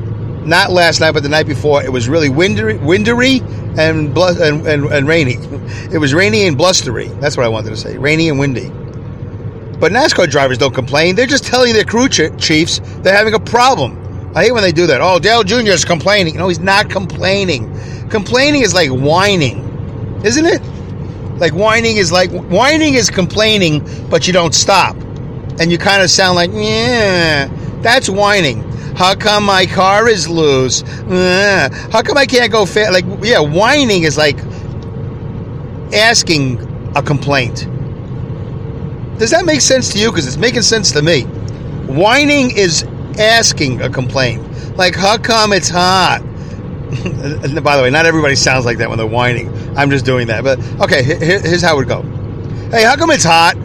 not 0.44 0.72
last 0.72 1.00
night, 1.00 1.12
but 1.12 1.22
the 1.22 1.28
night 1.28 1.46
before, 1.46 1.82
it 1.82 1.92
was 1.92 2.08
really 2.08 2.28
windery, 2.28 2.78
windery 2.80 3.40
and, 3.78 4.12
blu- 4.12 4.42
and, 4.42 4.66
and, 4.66 4.84
and 4.86 5.08
rainy. 5.08 5.36
It 5.92 5.98
was 5.98 6.12
rainy 6.12 6.46
and 6.46 6.56
blustery. 6.58 7.06
That's 7.20 7.36
what 7.36 7.46
I 7.46 7.48
wanted 7.48 7.70
to 7.70 7.76
say. 7.76 7.96
Rainy 7.98 8.28
and 8.28 8.38
windy. 8.38 8.70
But 9.84 9.92
NASCAR 9.92 10.31
drivers 10.31 10.56
don't 10.56 10.72
complain. 10.72 11.14
They're 11.14 11.26
just 11.26 11.44
telling 11.44 11.75
their 11.75 11.84
crew 11.84 12.08
ch- 12.08 12.34
chiefs 12.38 12.81
they're 13.02 13.14
having 13.14 13.34
a 13.34 13.38
problem. 13.38 14.32
I 14.34 14.44
hate 14.44 14.52
when 14.52 14.62
they 14.62 14.72
do 14.72 14.86
that. 14.86 15.02
Oh, 15.02 15.19
Dale 15.19 15.44
Jr. 15.44 15.72
is 15.72 15.84
complaining. 15.84 16.36
No, 16.36 16.48
he's 16.48 16.58
not 16.58 16.88
complaining. 16.88 17.70
Complaining 18.08 18.62
is 18.62 18.72
like 18.72 18.88
whining, 18.88 19.58
isn't 20.25 20.46
it? 20.46 20.62
Like 21.38 21.52
whining 21.52 21.98
is 21.98 22.10
like 22.10 22.31
whining 22.31 22.94
is 22.94 23.10
complaining, 23.10 23.86
but 24.08 24.26
you 24.26 24.32
don't 24.32 24.54
stop, 24.54 24.96
and 25.60 25.70
you 25.70 25.76
kind 25.76 26.02
of 26.02 26.08
sound 26.08 26.36
like 26.36 26.50
yeah. 26.54 27.50
That's 27.82 28.08
whining. 28.08 28.62
How 28.96 29.14
come 29.14 29.44
my 29.44 29.66
car 29.66 30.08
is 30.08 30.26
loose? 30.26 30.82
Uh, 30.82 31.69
how 31.92 32.00
come 32.00 32.16
I 32.16 32.25
can't 32.25 32.50
go 32.50 32.64
fast? 32.64 32.90
Like 32.90 33.04
yeah, 33.22 33.40
whining 33.40 34.04
is 34.04 34.16
like 34.16 34.38
asking 35.92 36.58
a 36.96 37.02
complaint. 37.02 37.69
Does 39.19 39.31
that 39.31 39.44
make 39.44 39.61
sense 39.61 39.93
to 39.93 39.99
you? 39.99 40.11
Because 40.11 40.26
it's 40.26 40.37
making 40.37 40.62
sense 40.62 40.93
to 40.93 41.02
me. 41.02 41.22
Whining 41.87 42.56
is 42.56 42.84
asking 43.19 43.82
a 43.82 43.90
complaint. 43.90 44.43
Like, 44.76 44.94
how 44.94 45.19
come 45.19 45.52
it's 45.52 45.69
hot? 45.69 46.20
By 47.62 47.76
the 47.76 47.82
way, 47.82 47.90
not 47.90 48.06
everybody 48.06 48.34
sounds 48.34 48.64
like 48.64 48.78
that 48.78 48.88
when 48.88 48.99
they're 48.99 49.06
whining. 49.06 49.52
I'm 49.76 49.90
just 49.90 50.05
doing 50.05 50.26
that. 50.28 50.43
But 50.44 50.58
okay, 50.81 51.02
here, 51.02 51.19
here's 51.40 51.62
how 51.62 51.75
it 51.75 51.76
would 51.76 51.88
go. 51.88 52.02
Hey, 52.70 52.82
how 52.82 52.96
come 52.96 53.11
it's 53.11 53.25
hot? 53.25 53.56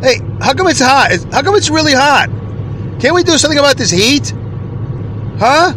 Hey, 0.00 0.20
how 0.40 0.54
come 0.54 0.68
it's 0.68 0.80
hot? 0.80 1.10
How 1.32 1.42
come 1.42 1.56
it's 1.56 1.70
really 1.70 1.92
hot? 1.92 2.28
Can't 3.00 3.14
we 3.14 3.22
do 3.22 3.36
something 3.38 3.58
about 3.58 3.76
this 3.76 3.90
heat? 3.90 4.32
Huh? 5.38 5.72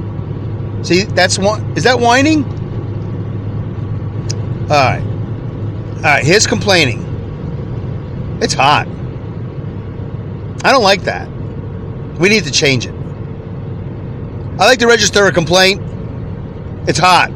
See, 0.84 1.04
that's 1.04 1.38
one. 1.40 1.76
Is 1.76 1.84
that 1.84 2.00
whining? 2.00 2.44
All 4.64 4.70
right. 4.70 5.04
All 5.98 6.02
right. 6.04 6.24
Here's 6.24 6.48
complaining. 6.48 7.00
It's 8.42 8.54
hot. 8.54 8.88
I 10.64 10.72
don't 10.72 10.84
like 10.84 11.04
that. 11.04 11.28
We 12.20 12.30
need 12.30 12.44
to 12.44 12.52
change 12.52 12.86
it. 12.86 12.94
I 14.60 14.66
like 14.66 14.80
to 14.80 14.88
register 14.88 15.26
a 15.26 15.32
complaint. 15.32 15.82
It's 16.88 17.00
hot. 17.00 17.32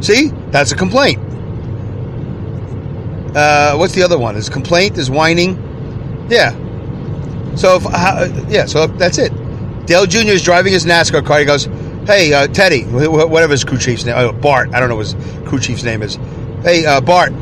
See? 0.00 0.28
That's 0.50 0.72
a 0.72 0.76
complaint. 0.76 1.18
Uh, 3.34 3.76
what's 3.76 3.94
the 3.94 4.02
other 4.02 4.18
one? 4.18 4.36
Is 4.36 4.48
complaint? 4.48 4.98
Is 4.98 5.10
whining? 5.10 6.26
Yeah. 6.28 6.50
So 7.56 7.76
if 7.76 7.86
uh, 7.86 8.28
yeah, 8.48 8.66
so 8.66 8.86
that's 8.86 9.18
it. 9.18 9.32
Dale 9.86 10.06
Jr. 10.06 10.30
is 10.30 10.42
driving 10.42 10.72
his 10.72 10.84
NASCAR 10.84 11.24
car. 11.24 11.38
He 11.38 11.44
goes, 11.44 11.64
"Hey, 12.06 12.32
uh, 12.32 12.46
Teddy, 12.48 12.84
whatever 12.84 13.52
his 13.52 13.64
crew 13.64 13.78
chief's 13.78 14.04
name, 14.04 14.14
oh, 14.16 14.32
Bart. 14.32 14.70
I 14.72 14.80
don't 14.80 14.88
know 14.88 14.96
what 14.96 15.06
his 15.06 15.48
crew 15.48 15.60
chief's 15.60 15.84
name 15.84 16.02
is. 16.02 16.18
Hey, 16.62 16.84
uh, 16.86 17.00
Bart, 17.00 17.32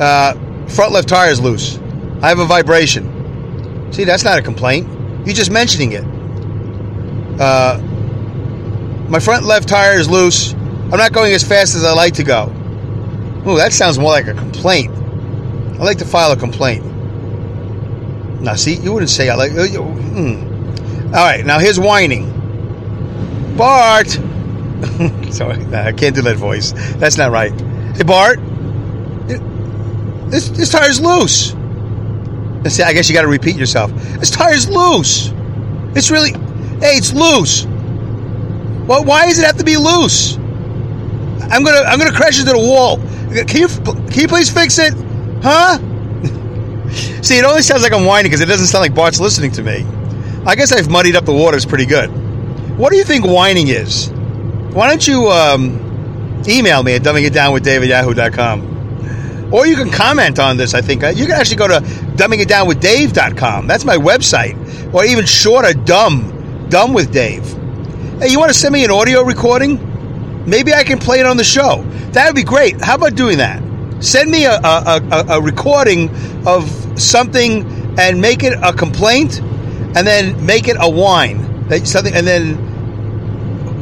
uh, 0.00 0.34
front 0.68 0.92
left 0.92 1.08
tire 1.08 1.30
is 1.30 1.40
loose. 1.40 1.78
I 2.22 2.28
have 2.28 2.38
a 2.38 2.46
vibration. 2.46 3.15
See, 3.92 4.04
that's 4.04 4.24
not 4.24 4.38
a 4.38 4.42
complaint. 4.42 4.86
You're 5.26 5.34
just 5.34 5.50
mentioning 5.50 5.92
it. 5.92 6.04
Uh, 7.40 7.78
my 9.08 9.20
front 9.20 9.44
left 9.44 9.68
tire 9.68 9.98
is 9.98 10.08
loose. 10.08 10.52
I'm 10.52 10.98
not 10.98 11.12
going 11.12 11.32
as 11.32 11.42
fast 11.42 11.74
as 11.74 11.84
I 11.84 11.92
like 11.92 12.14
to 12.14 12.22
go. 12.22 12.52
Ooh, 13.46 13.56
that 13.56 13.72
sounds 13.72 13.98
more 13.98 14.10
like 14.10 14.26
a 14.26 14.34
complaint. 14.34 14.94
I 14.94 15.84
like 15.84 15.98
to 15.98 16.04
file 16.04 16.32
a 16.32 16.36
complaint. 16.36 16.84
Now, 18.40 18.54
see, 18.54 18.76
you 18.76 18.92
wouldn't 18.92 19.10
say 19.10 19.28
I 19.28 19.34
like. 19.34 19.52
Uh, 19.52 19.66
hmm. 19.66 21.06
All 21.06 21.24
right, 21.24 21.44
now 21.44 21.58
here's 21.58 21.80
whining. 21.80 22.32
Bart. 23.56 24.08
Sorry, 25.30 25.64
I 25.74 25.92
can't 25.92 26.14
do 26.14 26.22
that 26.22 26.36
voice. 26.36 26.72
That's 26.96 27.16
not 27.16 27.30
right. 27.32 27.52
Hey, 27.96 28.04
Bart. 28.04 28.38
This 30.30 30.48
this 30.50 30.70
tire's 30.70 31.00
loose. 31.00 31.55
See, 32.70 32.82
I 32.82 32.92
guess 32.92 33.08
you 33.08 33.14
got 33.14 33.22
to 33.22 33.28
repeat 33.28 33.56
yourself. 33.56 33.92
This 34.18 34.30
tire's 34.30 34.68
loose. 34.68 35.32
It's 35.94 36.10
really, 36.10 36.32
hey, 36.80 36.96
it's 36.96 37.12
loose. 37.12 37.64
Well, 38.86 39.04
why 39.04 39.26
does 39.26 39.38
it 39.38 39.44
have 39.44 39.56
to 39.58 39.64
be 39.64 39.76
loose? 39.76 40.36
I'm 41.48 41.64
gonna 41.64 41.82
I'm 41.86 41.98
gonna 41.98 42.12
crash 42.12 42.38
into 42.40 42.52
the 42.52 42.58
wall. 42.58 42.98
Can 43.46 43.60
you 43.60 43.68
can 43.68 44.20
you 44.20 44.28
please 44.28 44.50
fix 44.52 44.78
it? 44.78 44.94
Huh? 45.42 45.78
See, 47.22 47.38
it 47.38 47.44
only 47.44 47.62
sounds 47.62 47.82
like 47.82 47.92
I'm 47.92 48.04
whining 48.04 48.30
because 48.30 48.40
it 48.40 48.46
doesn't 48.46 48.66
sound 48.66 48.82
like 48.82 48.94
Bart's 48.94 49.20
listening 49.20 49.50
to 49.52 49.62
me. 49.62 49.84
I 50.46 50.54
guess 50.54 50.72
I've 50.72 50.88
muddied 50.88 51.16
up 51.16 51.24
the 51.24 51.32
waters 51.32 51.66
pretty 51.66 51.86
good. 51.86 52.08
What 52.78 52.90
do 52.90 52.96
you 52.96 53.04
think 53.04 53.24
whining 53.26 53.68
is? 53.68 54.10
Why 54.72 54.88
don't 54.88 55.06
you 55.06 55.28
um, 55.30 56.42
email 56.48 56.82
me 56.82 56.94
at 56.94 57.02
dumbingitdownwithdave 57.02 57.82
at 57.82 57.86
yahoo.com? 57.88 58.75
Or 59.52 59.66
you 59.66 59.76
can 59.76 59.90
comment 59.90 60.38
on 60.38 60.56
this, 60.56 60.74
I 60.74 60.80
think. 60.80 61.04
Uh, 61.04 61.08
You 61.08 61.26
can 61.26 61.34
actually 61.34 61.56
go 61.56 61.68
to 61.68 61.80
dumbingitdownwithdave.com. 61.80 63.66
That's 63.66 63.84
my 63.84 63.96
website. 63.96 64.92
Or 64.92 65.04
even 65.04 65.24
shorter, 65.24 65.72
dumb, 65.72 66.66
dumb 66.68 66.92
with 66.92 67.12
Dave. 67.12 67.44
Hey, 68.20 68.28
you 68.30 68.38
want 68.38 68.52
to 68.52 68.58
send 68.58 68.72
me 68.72 68.84
an 68.84 68.90
audio 68.90 69.22
recording? 69.22 70.44
Maybe 70.46 70.72
I 70.72 70.84
can 70.84 70.98
play 70.98 71.20
it 71.20 71.26
on 71.26 71.36
the 71.36 71.44
show. 71.44 71.82
That 72.12 72.26
would 72.26 72.34
be 72.36 72.44
great. 72.44 72.80
How 72.80 72.94
about 72.96 73.14
doing 73.14 73.38
that? 73.38 73.62
Send 74.02 74.30
me 74.30 74.44
a, 74.46 74.54
a, 74.54 75.00
a, 75.10 75.24
a 75.38 75.40
recording 75.42 76.10
of 76.46 76.68
something 77.00 77.64
and 77.98 78.20
make 78.20 78.42
it 78.42 78.58
a 78.62 78.72
complaint 78.72 79.40
and 79.40 80.06
then 80.06 80.44
make 80.44 80.68
it 80.68 80.76
a 80.80 80.88
whine. 80.90 81.68
That 81.68 81.86
something 81.86 82.14
and 82.14 82.26
then 82.26 82.56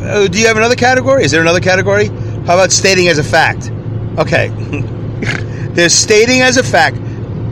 uh, 0.03 0.27
do 0.29 0.39
you 0.39 0.47
have 0.47 0.57
another 0.57 0.77
category? 0.77 1.25
Is 1.25 1.31
there 1.33 1.43
another 1.43 1.61
category? 1.61 2.07
How 2.47 2.55
about 2.55 2.71
stating 2.73 3.09
as 3.09 3.19
a 3.19 3.25
fact? 3.25 3.71
Okay. 4.19 4.49
There's 5.75 5.93
stating 5.93 6.41
as 6.41 6.57
a 6.57 6.63
fact, 6.63 6.97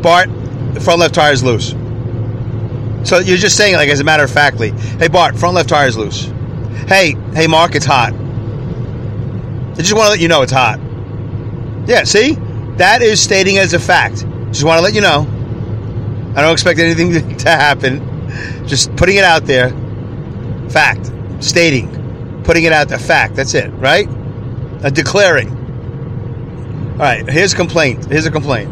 Bart, 0.02 0.28
the 0.74 0.80
front 0.80 1.00
left 1.00 1.14
tire 1.14 1.32
is 1.32 1.42
loose. 1.42 1.70
So 3.08 3.18
you're 3.18 3.36
just 3.36 3.56
saying, 3.56 3.74
like, 3.74 3.88
as 3.88 4.00
a 4.00 4.04
matter 4.04 4.22
of 4.22 4.30
factly, 4.30 4.70
hey, 4.70 5.08
Bart, 5.08 5.36
front 5.36 5.56
left 5.56 5.68
tire 5.68 5.88
is 5.88 5.96
loose. 5.96 6.26
Hey, 6.86 7.16
hey, 7.34 7.48
Mark, 7.48 7.74
it's 7.74 7.84
hot. 7.84 8.12
I 8.12 9.76
just 9.76 9.92
want 9.92 10.06
to 10.06 10.10
let 10.10 10.20
you 10.20 10.28
know 10.28 10.42
it's 10.42 10.52
hot. 10.52 10.78
Yeah, 11.86 12.04
see? 12.04 12.34
That 12.76 13.02
is 13.02 13.20
stating 13.20 13.58
as 13.58 13.74
a 13.74 13.80
fact. 13.80 14.24
Just 14.52 14.64
want 14.64 14.78
to 14.78 14.82
let 14.82 14.94
you 14.94 15.00
know. 15.00 15.26
I 16.36 16.42
don't 16.42 16.52
expect 16.52 16.78
anything 16.78 17.36
to 17.38 17.48
happen. 17.48 18.68
Just 18.68 18.94
putting 18.96 19.16
it 19.16 19.24
out 19.24 19.46
there. 19.46 19.70
Fact. 20.70 21.10
Stating. 21.40 22.42
Putting 22.44 22.64
it 22.64 22.72
out 22.72 22.88
there. 22.88 22.98
Fact. 22.98 23.34
That's 23.34 23.54
it, 23.54 23.68
right? 23.70 24.08
A 24.84 24.90
declaring. 24.90 25.62
All 26.92 26.99
right, 26.99 27.28
here's 27.28 27.52
a 27.52 27.56
complaint. 27.56 28.04
Here's 28.06 28.26
a 28.26 28.30
complaint. 28.30 28.70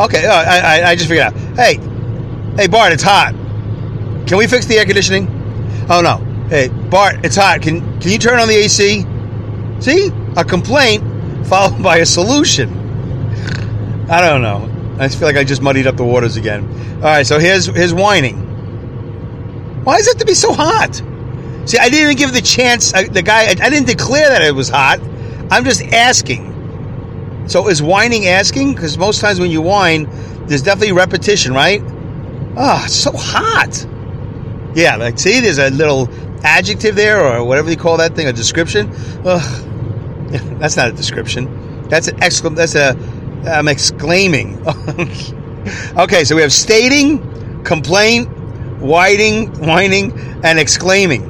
Okay, 0.00 0.26
I, 0.26 0.80
I, 0.80 0.90
I 0.90 0.94
just 0.94 1.08
figured 1.08 1.26
out. 1.26 1.34
Hey, 1.56 1.78
hey, 2.56 2.66
Bart, 2.68 2.92
it's 2.92 3.02
hot. 3.02 3.34
Can 4.26 4.38
we 4.38 4.46
fix 4.46 4.66
the 4.66 4.76
air 4.78 4.84
conditioning? 4.84 5.26
Oh 5.90 6.00
no. 6.00 6.18
Hey, 6.48 6.68
Bart, 6.68 7.24
it's 7.24 7.36
hot. 7.36 7.60
Can 7.60 8.00
can 8.00 8.10
you 8.10 8.18
turn 8.18 8.38
on 8.38 8.48
the 8.48 8.54
AC? 8.54 9.04
See, 9.80 10.10
a 10.36 10.44
complaint 10.44 11.46
followed 11.46 11.82
by 11.82 11.98
a 11.98 12.06
solution. 12.06 12.70
I 14.08 14.20
don't 14.20 14.42
know. 14.42 14.68
I 14.98 15.08
just 15.08 15.18
feel 15.18 15.28
like 15.28 15.36
I 15.36 15.44
just 15.44 15.60
muddied 15.60 15.86
up 15.86 15.96
the 15.96 16.04
waters 16.04 16.36
again. 16.36 16.64
All 16.96 17.02
right, 17.02 17.26
so 17.26 17.38
here's 17.38 17.66
here's 17.66 17.92
whining. 17.92 18.36
Why 19.84 19.98
does 19.98 20.06
it 20.06 20.18
to 20.20 20.24
be 20.24 20.34
so 20.34 20.52
hot? 20.52 21.02
See, 21.64 21.78
I 21.78 21.88
didn't 21.88 22.04
even 22.04 22.16
give 22.16 22.32
the 22.32 22.40
chance. 22.40 22.92
The 22.92 23.22
guy, 23.22 23.46
I, 23.46 23.50
I 23.50 23.70
didn't 23.70 23.86
declare 23.86 24.28
that 24.28 24.42
it 24.42 24.54
was 24.54 24.68
hot. 24.68 25.00
I'm 25.52 25.66
just 25.66 25.82
asking. 25.82 27.44
So 27.46 27.68
is 27.68 27.82
whining 27.82 28.26
asking? 28.26 28.72
Because 28.72 28.96
most 28.96 29.20
times 29.20 29.38
when 29.38 29.50
you 29.50 29.60
whine, 29.60 30.08
there's 30.46 30.62
definitely 30.62 30.92
repetition, 30.92 31.52
right? 31.52 31.82
Ah, 32.56 32.86
it's 32.86 32.94
so 32.94 33.12
hot. 33.14 33.86
Yeah, 34.74 34.96
like 34.96 35.18
see, 35.18 35.40
there's 35.40 35.58
a 35.58 35.68
little 35.68 36.08
adjective 36.42 36.96
there, 36.96 37.22
or 37.22 37.44
whatever 37.44 37.68
you 37.68 37.76
call 37.76 37.98
that 37.98 38.16
thing, 38.16 38.28
a 38.28 38.32
description. 38.32 38.90
Ugh, 39.26 39.68
that's 40.58 40.78
not 40.78 40.88
a 40.88 40.92
description. 40.92 41.86
That's 41.90 42.08
an 42.08 42.16
exclam. 42.20 42.56
That's 42.56 42.74
a. 42.74 42.96
I'm 43.46 43.68
exclaiming. 43.68 44.56
okay, 45.98 46.24
so 46.24 46.34
we 46.34 46.40
have 46.40 46.52
stating, 46.52 47.62
complaint, 47.62 48.30
whining, 48.80 49.52
whining, 49.60 50.18
and 50.44 50.58
exclaiming. 50.58 51.28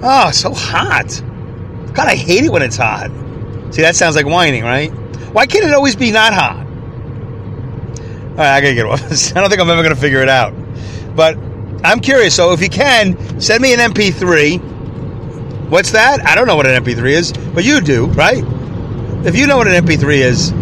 Oh, 0.00 0.30
so 0.30 0.54
hot. 0.54 1.20
God, 1.96 2.08
I 2.08 2.14
hate 2.14 2.44
it 2.44 2.52
when 2.52 2.60
it's 2.60 2.76
hot. 2.76 3.10
See, 3.70 3.80
that 3.80 3.96
sounds 3.96 4.16
like 4.16 4.26
whining, 4.26 4.62
right? 4.62 4.90
Why 5.32 5.46
can't 5.46 5.64
it 5.64 5.72
always 5.72 5.96
be 5.96 6.10
not 6.10 6.34
hot? 6.34 6.58
All 8.36 8.36
right, 8.36 8.56
I 8.56 8.60
gotta 8.60 8.74
get 8.74 8.84
off. 8.86 9.00
I 9.02 9.40
don't 9.40 9.48
think 9.48 9.62
I'm 9.62 9.70
ever 9.70 9.82
gonna 9.82 9.96
figure 9.96 10.20
it 10.20 10.28
out. 10.28 10.52
But 11.16 11.38
I'm 11.82 12.00
curious. 12.00 12.36
So 12.36 12.52
if 12.52 12.60
you 12.60 12.68
can, 12.68 13.40
send 13.40 13.62
me 13.62 13.72
an 13.72 13.80
MP3. 13.80 15.70
What's 15.70 15.92
that? 15.92 16.24
I 16.26 16.34
don't 16.34 16.46
know 16.46 16.54
what 16.54 16.66
an 16.66 16.84
MP3 16.84 17.10
is, 17.12 17.32
but 17.32 17.64
you 17.64 17.80
do, 17.80 18.06
right? 18.08 18.44
If 19.24 19.34
you 19.34 19.46
know 19.46 19.56
what 19.56 19.66
an 19.66 19.84
MP3 19.84 20.18
is, 20.18 20.52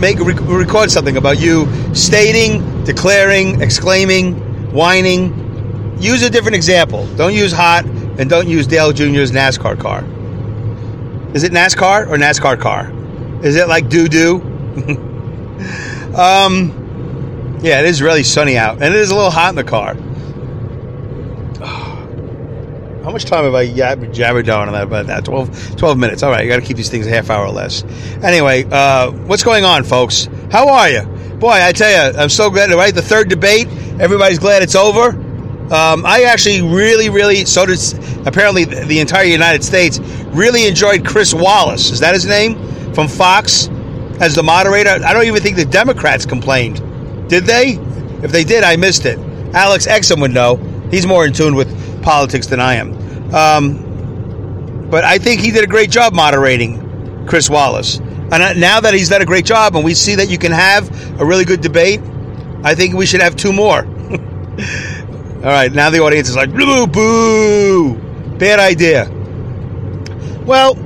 make 0.00 0.18
record 0.18 0.90
something 0.90 1.18
about 1.18 1.38
you 1.38 1.68
stating, 1.94 2.84
declaring, 2.84 3.60
exclaiming, 3.60 4.72
whining. 4.72 5.96
Use 6.00 6.22
a 6.22 6.30
different 6.30 6.56
example. 6.56 7.06
Don't 7.16 7.34
use 7.34 7.52
hot 7.52 7.84
and 7.84 8.30
don't 8.30 8.48
use 8.48 8.66
Dale 8.66 8.92
Jr.'s 8.92 9.30
NASCAR 9.30 9.78
car. 9.78 10.04
Is 11.34 11.44
it 11.44 11.52
NASCAR 11.52 12.08
or 12.08 12.16
NASCAR 12.16 12.60
car? 12.60 12.90
Is 13.44 13.56
it 13.56 13.68
like 13.68 13.88
doo 13.88 14.08
doo? 14.08 14.40
um, 16.16 17.58
yeah, 17.62 17.80
it 17.80 17.86
is 17.86 18.02
really 18.02 18.24
sunny 18.24 18.56
out, 18.56 18.82
and 18.82 18.94
it 18.94 19.00
is 19.00 19.10
a 19.10 19.14
little 19.14 19.30
hot 19.30 19.50
in 19.50 19.54
the 19.54 19.64
car. 19.64 19.94
How 23.04 23.10
much 23.10 23.24
time 23.24 23.44
have 23.44 23.54
I 23.54 23.66
yab- 23.66 24.12
jabbered 24.12 24.48
on? 24.48 24.68
About 24.74 25.06
that 25.06 25.24
12, 25.24 25.76
12 25.76 25.98
minutes. 25.98 26.22
All 26.22 26.30
right, 26.30 26.44
you 26.44 26.50
got 26.50 26.60
to 26.60 26.66
keep 26.66 26.76
these 26.76 26.90
things 26.90 27.06
a 27.06 27.10
half 27.10 27.30
hour 27.30 27.46
or 27.46 27.52
less. 27.52 27.84
Anyway, 28.22 28.64
uh, 28.70 29.10
what's 29.10 29.44
going 29.44 29.64
on, 29.64 29.84
folks? 29.84 30.28
How 30.50 30.68
are 30.68 30.90
you? 30.90 31.02
Boy, 31.38 31.52
I 31.52 31.72
tell 31.72 32.12
you, 32.12 32.18
I'm 32.18 32.28
so 32.28 32.50
glad. 32.50 32.70
Right, 32.70 32.94
the 32.94 33.02
third 33.02 33.28
debate. 33.28 33.68
Everybody's 34.00 34.38
glad 34.38 34.62
it's 34.62 34.74
over. 34.74 35.12
Um, 35.70 36.04
I 36.04 36.24
actually 36.24 36.62
really, 36.62 37.10
really, 37.10 37.44
so 37.44 37.64
does 37.64 37.92
apparently 38.26 38.64
the, 38.64 38.84
the 38.86 38.98
entire 38.98 39.24
United 39.24 39.62
States, 39.62 40.00
really 40.30 40.66
enjoyed 40.66 41.06
Chris 41.06 41.32
Wallace. 41.32 41.90
Is 41.90 42.00
that 42.00 42.12
his 42.12 42.26
name? 42.26 42.56
From 42.92 43.06
Fox 43.06 43.68
as 44.20 44.34
the 44.34 44.42
moderator. 44.42 44.90
I 44.90 45.12
don't 45.12 45.26
even 45.26 45.40
think 45.40 45.56
the 45.56 45.64
Democrats 45.64 46.26
complained. 46.26 46.76
Did 47.28 47.44
they? 47.44 47.78
If 48.22 48.32
they 48.32 48.44
did, 48.44 48.64
I 48.64 48.76
missed 48.76 49.06
it. 49.06 49.18
Alex 49.54 49.86
Exum 49.86 50.20
would 50.20 50.32
know. 50.32 50.56
He's 50.90 51.06
more 51.06 51.24
in 51.24 51.32
tune 51.32 51.54
with 51.54 52.02
politics 52.02 52.48
than 52.48 52.60
I 52.60 52.74
am. 52.74 53.34
Um, 53.34 54.88
but 54.90 55.04
I 55.04 55.18
think 55.18 55.40
he 55.40 55.52
did 55.52 55.62
a 55.62 55.68
great 55.68 55.90
job 55.90 56.12
moderating 56.12 57.26
Chris 57.26 57.48
Wallace. 57.48 57.98
And 58.32 58.60
now 58.60 58.80
that 58.80 58.92
he's 58.92 59.08
done 59.08 59.22
a 59.22 59.26
great 59.26 59.44
job 59.44 59.74
and 59.76 59.84
we 59.84 59.94
see 59.94 60.16
that 60.16 60.28
you 60.28 60.38
can 60.38 60.52
have 60.52 61.20
a 61.20 61.24
really 61.24 61.44
good 61.44 61.60
debate, 61.60 62.00
I 62.62 62.74
think 62.74 62.94
we 62.94 63.06
should 63.06 63.22
have 63.22 63.36
two 63.36 63.52
more. 63.52 63.84
All 65.42 65.46
right, 65.46 65.72
now 65.72 65.88
the 65.88 66.00
audience 66.00 66.28
is 66.28 66.36
like, 66.36 66.52
boo, 66.52 66.86
boo, 66.86 67.94
bad 68.36 68.60
idea. 68.60 69.10
Well, 70.44 70.76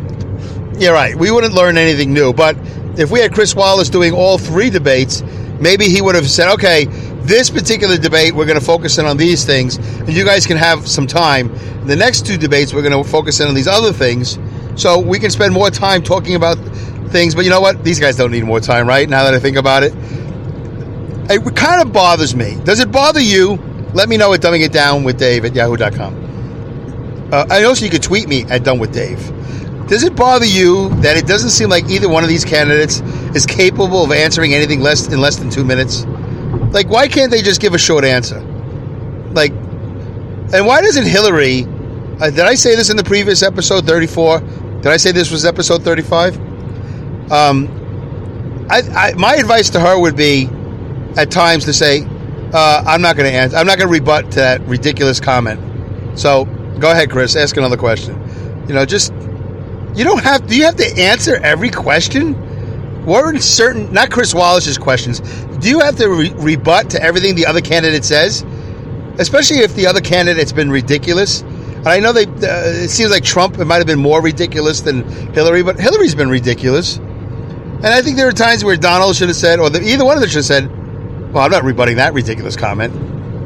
you're 0.78 0.94
right. 0.94 1.16
We 1.16 1.32
wouldn't 1.32 1.54
learn 1.54 1.76
anything 1.76 2.12
new. 2.12 2.32
But 2.32 2.56
if 2.96 3.10
we 3.10 3.18
had 3.18 3.34
Chris 3.34 3.56
Wallace 3.56 3.88
doing 3.88 4.12
all 4.12 4.38
three 4.38 4.70
debates, 4.70 5.22
maybe 5.58 5.86
he 5.86 6.00
would 6.00 6.14
have 6.14 6.30
said, 6.30 6.52
okay, 6.54 6.84
this 7.24 7.50
particular 7.50 7.96
debate, 7.96 8.32
we're 8.32 8.46
going 8.46 8.58
to 8.58 8.64
focus 8.64 8.96
in 8.98 9.06
on 9.06 9.16
these 9.16 9.44
things, 9.44 9.78
and 9.78 10.12
you 10.12 10.24
guys 10.24 10.46
can 10.46 10.56
have 10.56 10.86
some 10.86 11.08
time. 11.08 11.48
The 11.88 11.96
next 11.96 12.24
two 12.24 12.36
debates, 12.36 12.72
we're 12.72 12.88
going 12.88 13.02
to 13.02 13.10
focus 13.10 13.40
in 13.40 13.48
on 13.48 13.54
these 13.54 13.66
other 13.66 13.92
things, 13.92 14.38
so 14.76 15.00
we 15.00 15.18
can 15.18 15.32
spend 15.32 15.52
more 15.52 15.70
time 15.70 16.00
talking 16.00 16.36
about 16.36 16.58
things. 17.08 17.34
But 17.34 17.42
you 17.42 17.50
know 17.50 17.60
what? 17.60 17.82
These 17.82 17.98
guys 17.98 18.14
don't 18.14 18.30
need 18.30 18.44
more 18.44 18.60
time, 18.60 18.86
right? 18.86 19.08
Now 19.08 19.24
that 19.24 19.34
I 19.34 19.40
think 19.40 19.56
about 19.56 19.82
it, 19.82 19.92
it 21.28 21.56
kind 21.56 21.82
of 21.82 21.92
bothers 21.92 22.36
me. 22.36 22.56
Does 22.62 22.78
it 22.78 22.92
bother 22.92 23.20
you? 23.20 23.73
Let 23.94 24.08
me 24.08 24.16
know 24.16 24.32
at 24.34 24.40
dumbing 24.40 24.64
it 24.64 24.72
down 24.72 25.04
with 25.04 25.18
Dave 25.18 25.44
at 25.44 25.54
yahoo.com. 25.54 27.30
Uh, 27.32 27.46
I 27.50 27.64
also 27.64 27.84
you 27.84 27.90
could 27.90 28.02
tweet 28.02 28.28
me 28.28 28.42
at 28.44 28.64
dumb 28.64 28.78
with 28.78 28.92
Dave. 28.92 29.18
Does 29.88 30.02
it 30.02 30.16
bother 30.16 30.46
you 30.46 30.88
that 31.00 31.16
it 31.16 31.26
doesn't 31.26 31.50
seem 31.50 31.68
like 31.68 31.88
either 31.88 32.08
one 32.08 32.22
of 32.22 32.28
these 32.28 32.44
candidates 32.44 33.00
is 33.34 33.46
capable 33.46 34.02
of 34.04 34.12
answering 34.12 34.54
anything 34.54 34.80
less 34.80 35.06
in 35.08 35.20
less 35.20 35.36
than 35.36 35.50
two 35.50 35.64
minutes? 35.64 36.04
Like, 36.72 36.88
why 36.88 37.06
can't 37.06 37.30
they 37.30 37.42
just 37.42 37.60
give 37.60 37.74
a 37.74 37.78
short 37.78 38.04
answer? 38.04 38.40
Like, 39.32 39.52
and 39.52 40.66
why 40.66 40.80
doesn't 40.80 41.06
Hillary? 41.06 41.64
Uh, 42.20 42.30
did 42.30 42.40
I 42.40 42.54
say 42.54 42.76
this 42.76 42.90
in 42.90 42.96
the 42.96 43.04
previous 43.04 43.42
episode 43.42 43.86
thirty 43.86 44.06
four? 44.06 44.40
Did 44.40 44.86
I 44.86 44.96
say 44.96 45.12
this 45.12 45.30
was 45.30 45.44
episode 45.44 45.82
thirty 45.82 46.02
five? 46.02 46.36
Um, 47.30 48.66
I, 48.70 48.82
I, 48.94 49.14
my 49.14 49.34
advice 49.34 49.70
to 49.70 49.80
her 49.80 49.98
would 49.98 50.16
be, 50.16 50.48
at 51.16 51.30
times, 51.30 51.64
to 51.66 51.72
say, 51.72 52.06
uh, 52.54 52.84
"I'm 52.86 53.02
not 53.02 53.16
going 53.16 53.30
to 53.30 53.36
answer. 53.36 53.56
I'm 53.56 53.66
not 53.66 53.78
going 53.78 53.88
to 53.88 53.92
rebut 53.92 54.30
to 54.32 54.36
that 54.36 54.60
ridiculous 54.62 55.20
comment." 55.20 55.60
So, 56.18 56.44
go 56.78 56.90
ahead, 56.90 57.10
Chris. 57.10 57.36
Ask 57.36 57.56
another 57.56 57.76
question. 57.76 58.14
You 58.68 58.74
know, 58.74 58.86
just 58.86 59.12
you 59.94 60.04
don't 60.04 60.22
have. 60.22 60.46
Do 60.46 60.56
you 60.56 60.64
have 60.64 60.76
to 60.76 60.98
answer 60.98 61.36
every 61.36 61.70
question? 61.70 62.34
Weren't 63.04 63.42
certain, 63.42 63.92
not 63.92 64.10
Chris 64.10 64.34
Wallace's 64.34 64.78
questions. 64.78 65.20
Do 65.58 65.68
you 65.68 65.80
have 65.80 65.96
to 65.96 66.08
re- 66.08 66.32
rebut 66.36 66.90
to 66.90 67.02
everything 67.02 67.34
the 67.34 67.46
other 67.46 67.60
candidate 67.60 68.04
says? 68.04 68.42
Especially 69.18 69.58
if 69.58 69.74
the 69.74 69.86
other 69.86 70.00
candidate's 70.00 70.52
been 70.52 70.70
ridiculous. 70.70 71.42
And 71.42 71.88
I 71.88 72.00
know 72.00 72.12
they. 72.12 72.24
Uh, 72.24 72.84
it 72.84 72.88
seems 72.88 73.10
like 73.10 73.22
Trump 73.22 73.58
it 73.58 73.66
might 73.66 73.76
have 73.76 73.86
been 73.86 74.00
more 74.00 74.22
ridiculous 74.22 74.80
than 74.80 75.06
Hillary, 75.34 75.62
but 75.62 75.78
Hillary's 75.78 76.14
been 76.14 76.30
ridiculous. 76.30 76.96
And 76.96 77.86
I 77.86 78.00
think 78.00 78.16
there 78.16 78.26
are 78.26 78.32
times 78.32 78.64
where 78.64 78.76
Donald 78.76 79.14
should 79.16 79.28
have 79.28 79.36
said, 79.36 79.60
or 79.60 79.68
the, 79.68 79.82
either 79.82 80.06
one 80.06 80.16
of 80.16 80.22
them 80.22 80.30
should 80.30 80.38
have 80.38 80.46
said, 80.46 80.70
"Well, 81.34 81.44
I'm 81.44 81.50
not 81.50 81.64
rebutting 81.64 81.96
that 81.96 82.14
ridiculous 82.14 82.56
comment. 82.56 82.94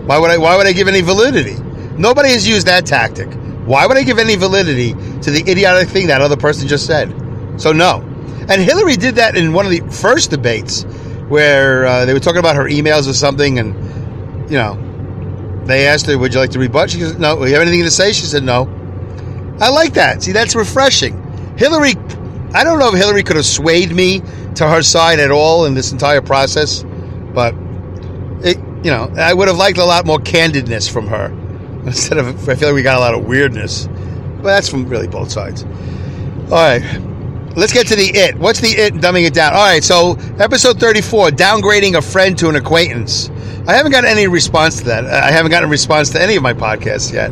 Why 0.07 0.19
would 0.19 0.31
I? 0.31 0.39
Why 0.39 0.57
would 0.57 0.67
I 0.67 0.73
give 0.73 0.89
any 0.89 1.01
validity? 1.01 1.57
Nobody 1.97 2.31
has 2.31 2.47
used 2.47 2.67
that 2.67 2.87
tactic. 2.87 3.33
Why 3.65 3.87
would 3.87 3.97
I 3.97 4.03
give 4.03 4.19
any 4.19 4.37
validity 4.37 4.93
to 5.23 5.31
the 5.31 5.43
idiotic 5.51 5.89
thing 5.89 6.07
that 6.07 6.21
other 6.21 6.37
person 6.37 6.69
just 6.69 6.87
said? 6.87 7.13
So 7.57 7.73
no. 7.73 8.01
And 8.49 8.63
Hillary 8.63 8.97
did 8.97 9.17
that 9.17 9.37
in 9.37 9.53
one 9.53 9.67
of 9.67 9.73
the 9.73 9.81
first 9.91 10.31
debates 10.31 10.85
where 11.29 11.87
uh, 11.87 12.05
they 12.05 12.15
were 12.15 12.21
talking 12.21 12.39
about 12.39 12.57
her 12.57 12.65
emails 12.65 13.09
or 13.09 13.13
something, 13.13 13.59
and 13.59 14.51
you 14.51 14.57
know, 14.57 15.63
they 15.65 15.87
asked 15.87 16.07
her, 16.07 16.17
"Would 16.17 16.35
you 16.35 16.41
like 16.41 16.51
to 16.51 16.59
rebut?" 16.59 16.91
She 16.91 16.99
goes, 17.01 17.19
"No." 17.19 17.37
Do 17.37 17.47
You 17.47 17.55
have 17.55 17.63
anything 17.63 17.85
to 17.85 17.91
say? 17.91 18.13
She 18.13 18.27
said, 18.27 18.43
"No." 18.43 18.69
I 19.61 19.71
like 19.71 19.95
that. 19.95 20.23
See, 20.23 20.33
that's 20.33 20.55
refreshing. 20.55 21.57
Hillary, 21.57 21.95
I 22.55 22.65
don't 22.65 22.79
know 22.79 22.89
if 22.89 22.95
Hillary 22.95 23.25
could 23.25 23.37
have 23.37 23.47
swayed 23.47 23.93
me 23.93 24.23
to 24.55 24.69
her 24.69 24.83
side 24.83 25.19
at 25.19 25.31
all 25.31 25.65
in 25.65 25.75
this 25.75 25.91
entire 25.91 26.21
process, 26.21 26.85
but 27.35 27.55
you 28.83 28.91
know, 28.91 29.13
I 29.17 29.35
would 29.35 29.49
have 29.49 29.57
liked 29.57 29.79
a 29.79 29.85
lot 29.85 30.07
more 30.07 30.19
candidness 30.19 30.91
from 30.91 31.07
her 31.09 31.27
instead 31.87 32.19
of. 32.19 32.49
I 32.49 32.55
feel 32.55 32.69
like 32.69 32.75
we 32.75 32.83
got 32.83 32.97
a 32.97 33.01
lot 33.01 33.15
of 33.15 33.27
weirdness, 33.27 33.87
but 33.87 34.45
that's 34.45 34.69
from 34.69 34.89
really 34.89 35.09
both 35.09 35.31
sides. 35.31 35.65
All 35.65 36.51
right. 36.51 36.83
Let's 37.57 37.73
get 37.73 37.89
to 37.89 37.97
the 37.97 38.07
it. 38.07 38.39
What's 38.39 38.61
the 38.61 38.69
it? 38.69 38.95
Dumbing 38.95 39.27
it 39.27 39.35
down. 39.35 39.53
All 39.53 39.65
right. 39.65 39.83
So, 39.83 40.13
episode 40.39 40.79
34 40.79 41.31
downgrading 41.31 41.97
a 41.97 42.03
friend 42.03 42.39
to 42.39 42.49
an 42.49 42.57
acquaintance. 42.57 43.31
I 43.67 43.75
haven't 43.75 43.93
got 43.93 44.05
any 44.05 44.29
response 44.29 44.79
to 44.79 44.85
that. 44.85 45.07
I 45.07 45.31
haven't 45.31 45.51
gotten 45.51 45.69
a 45.69 45.71
response 45.71 46.11
to 46.11 46.23
any 46.23 46.37
of 46.37 46.43
my 46.43 46.55
podcasts 46.55 47.13
yet. 47.13 47.31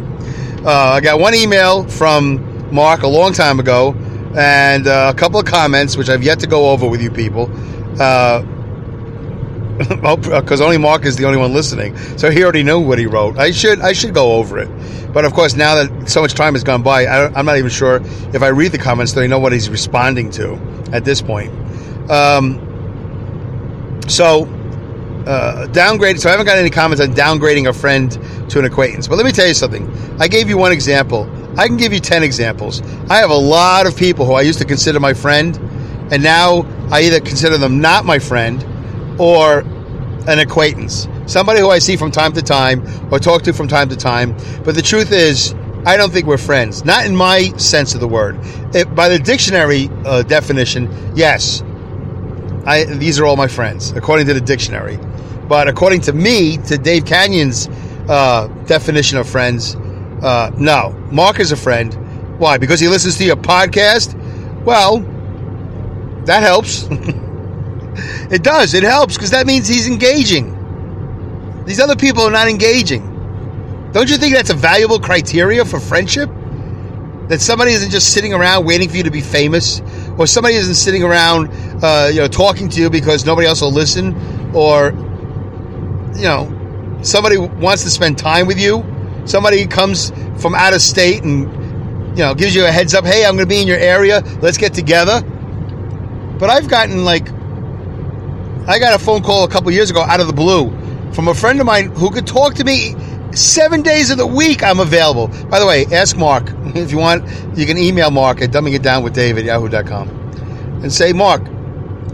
Uh, 0.66 0.94
I 0.94 1.00
got 1.00 1.20
one 1.20 1.34
email 1.34 1.88
from 1.88 2.74
Mark 2.74 3.02
a 3.02 3.08
long 3.08 3.32
time 3.32 3.60
ago 3.60 3.94
and 4.36 4.86
uh, 4.86 5.12
a 5.14 5.18
couple 5.18 5.38
of 5.38 5.46
comments, 5.46 5.96
which 5.96 6.08
I've 6.08 6.22
yet 6.22 6.40
to 6.40 6.46
go 6.46 6.70
over 6.70 6.88
with 6.88 7.00
you 7.00 7.10
people. 7.10 7.50
Uh, 8.00 8.44
because 10.22 10.60
only 10.60 10.78
Mark 10.78 11.04
is 11.04 11.16
the 11.16 11.24
only 11.24 11.38
one 11.38 11.52
listening, 11.52 11.96
so 12.16 12.30
he 12.30 12.42
already 12.42 12.62
knew 12.62 12.80
what 12.80 12.98
he 12.98 13.06
wrote. 13.06 13.38
I 13.38 13.50
should 13.50 13.80
I 13.80 13.92
should 13.92 14.14
go 14.14 14.32
over 14.34 14.58
it, 14.58 14.70
but 15.12 15.24
of 15.24 15.34
course 15.34 15.54
now 15.54 15.74
that 15.74 16.08
so 16.08 16.22
much 16.22 16.34
time 16.34 16.54
has 16.54 16.64
gone 16.64 16.82
by, 16.82 17.04
I, 17.04 17.38
am 17.38 17.44
not 17.44 17.58
even 17.58 17.70
sure 17.70 18.00
if 18.32 18.42
I 18.42 18.48
read 18.48 18.72
the 18.72 18.78
comments 18.78 19.16
I 19.16 19.26
know 19.26 19.38
what 19.38 19.52
he's 19.52 19.68
responding 19.68 20.30
to 20.32 20.54
at 20.92 21.04
this 21.04 21.20
point. 21.20 21.52
Um, 22.10 22.62
so 24.08 24.46
uh, 25.26 25.66
downgrade. 25.66 26.20
So 26.20 26.28
I 26.28 26.32
haven't 26.32 26.46
got 26.46 26.56
any 26.56 26.70
comments 26.70 27.02
on 27.02 27.08
downgrading 27.08 27.68
a 27.68 27.72
friend 27.72 28.10
to 28.50 28.58
an 28.58 28.64
acquaintance. 28.64 29.08
But 29.08 29.16
let 29.16 29.26
me 29.26 29.32
tell 29.32 29.46
you 29.46 29.54
something. 29.54 29.90
I 30.20 30.28
gave 30.28 30.48
you 30.48 30.56
one 30.56 30.72
example. 30.72 31.28
I 31.58 31.66
can 31.66 31.76
give 31.76 31.92
you 31.92 32.00
ten 32.00 32.22
examples. 32.22 32.80
I 33.10 33.16
have 33.16 33.30
a 33.30 33.36
lot 33.36 33.86
of 33.86 33.96
people 33.96 34.24
who 34.24 34.32
I 34.32 34.42
used 34.42 34.60
to 34.60 34.64
consider 34.64 35.00
my 35.00 35.12
friend, 35.12 35.56
and 36.12 36.22
now 36.22 36.62
I 36.90 37.02
either 37.02 37.20
consider 37.20 37.58
them 37.58 37.80
not 37.80 38.04
my 38.04 38.18
friend 38.18 38.64
or 39.18 39.60
an 40.28 40.38
acquaintance, 40.38 41.08
somebody 41.26 41.60
who 41.60 41.70
I 41.70 41.78
see 41.78 41.96
from 41.96 42.10
time 42.10 42.32
to 42.32 42.42
time 42.42 42.84
or 43.12 43.18
talk 43.18 43.42
to 43.42 43.52
from 43.52 43.68
time 43.68 43.88
to 43.90 43.96
time. 43.96 44.36
But 44.64 44.74
the 44.74 44.82
truth 44.82 45.12
is, 45.12 45.54
I 45.84 45.96
don't 45.96 46.12
think 46.12 46.26
we're 46.26 46.38
friends. 46.38 46.84
Not 46.84 47.06
in 47.06 47.14
my 47.14 47.50
sense 47.56 47.94
of 47.94 48.00
the 48.00 48.08
word. 48.08 48.38
It, 48.74 48.92
by 48.94 49.08
the 49.08 49.18
dictionary 49.18 49.88
uh, 50.04 50.22
definition, 50.24 50.90
yes, 51.14 51.62
I, 52.66 52.84
these 52.84 53.20
are 53.20 53.24
all 53.24 53.36
my 53.36 53.46
friends, 53.46 53.92
according 53.92 54.26
to 54.26 54.34
the 54.34 54.40
dictionary. 54.40 54.98
But 55.48 55.68
according 55.68 56.00
to 56.02 56.12
me, 56.12 56.56
to 56.58 56.76
Dave 56.76 57.04
Kanyan's 57.04 57.68
uh, 58.10 58.48
definition 58.64 59.18
of 59.18 59.28
friends, 59.28 59.76
uh, 60.22 60.50
no. 60.56 60.90
Mark 61.12 61.38
is 61.38 61.52
a 61.52 61.56
friend. 61.56 61.94
Why? 62.40 62.58
Because 62.58 62.80
he 62.80 62.88
listens 62.88 63.16
to 63.18 63.24
your 63.24 63.36
podcast? 63.36 64.14
Well, 64.64 64.98
that 66.24 66.42
helps. 66.42 66.88
It 68.30 68.42
does. 68.42 68.74
It 68.74 68.82
helps 68.82 69.14
because 69.14 69.30
that 69.30 69.46
means 69.46 69.68
he's 69.68 69.88
engaging. 69.88 70.54
These 71.66 71.80
other 71.80 71.96
people 71.96 72.22
are 72.22 72.30
not 72.30 72.48
engaging. 72.48 73.90
Don't 73.92 74.10
you 74.10 74.16
think 74.16 74.34
that's 74.34 74.50
a 74.50 74.54
valuable 74.54 75.00
criteria 75.00 75.64
for 75.64 75.80
friendship? 75.80 76.30
That 77.28 77.40
somebody 77.40 77.72
isn't 77.72 77.90
just 77.90 78.12
sitting 78.12 78.32
around 78.32 78.66
waiting 78.66 78.88
for 78.88 78.96
you 78.96 79.02
to 79.02 79.10
be 79.10 79.20
famous, 79.20 79.80
or 80.16 80.26
somebody 80.26 80.54
isn't 80.54 80.74
sitting 80.74 81.02
around, 81.02 81.48
uh, 81.82 82.08
you 82.12 82.20
know, 82.20 82.28
talking 82.28 82.68
to 82.68 82.80
you 82.80 82.88
because 82.88 83.26
nobody 83.26 83.48
else 83.48 83.62
will 83.62 83.72
listen, 83.72 84.14
or 84.54 84.92
you 86.14 86.22
know, 86.22 86.98
somebody 87.02 87.36
wants 87.36 87.82
to 87.82 87.90
spend 87.90 88.18
time 88.18 88.46
with 88.46 88.60
you. 88.60 88.84
Somebody 89.24 89.66
comes 89.66 90.12
from 90.40 90.54
out 90.54 90.72
of 90.72 90.80
state 90.80 91.24
and 91.24 91.50
you 92.16 92.22
know 92.22 92.34
gives 92.34 92.54
you 92.54 92.64
a 92.64 92.70
heads 92.70 92.94
up. 92.94 93.04
Hey, 93.04 93.24
I'm 93.24 93.34
going 93.34 93.46
to 93.46 93.48
be 93.48 93.60
in 93.60 93.66
your 93.66 93.78
area. 93.78 94.20
Let's 94.40 94.56
get 94.58 94.72
together. 94.72 95.20
But 96.38 96.50
I've 96.50 96.68
gotten 96.68 97.04
like 97.04 97.28
I 98.68 98.78
got 98.80 99.00
a 99.00 99.02
phone 99.02 99.22
call 99.22 99.44
a 99.44 99.48
couple 99.48 99.70
years 99.70 99.90
ago 99.90 100.02
out 100.02 100.18
of 100.20 100.26
the 100.26 100.32
blue 100.32 100.70
from 101.12 101.28
a 101.28 101.34
friend 101.34 101.60
of 101.60 101.66
mine 101.66 101.94
who 101.94 102.10
could 102.10 102.26
talk 102.26 102.54
to 102.54 102.64
me 102.64 102.96
seven 103.32 103.82
days 103.82 104.10
of 104.10 104.18
the 104.18 104.26
week. 104.26 104.62
I'm 104.62 104.80
available. 104.80 105.28
By 105.48 105.60
the 105.60 105.66
way, 105.66 105.86
ask 105.92 106.16
Mark 106.16 106.44
if 106.74 106.90
you 106.90 106.98
want. 106.98 107.24
You 107.56 107.64
can 107.64 107.78
email 107.78 108.10
Mark 108.10 108.42
at 108.42 108.50
dumbingitdown 108.50 109.44
yahoo.com 109.44 110.08
and 110.82 110.92
say, 110.92 111.12
Mark, 111.12 111.42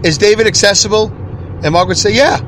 is 0.03 0.17
David 0.17 0.45
accessible? 0.45 1.07
And 1.63 1.73
Mark 1.73 1.87
would 1.87 1.97
say, 1.97 2.13
Yeah, 2.13 2.39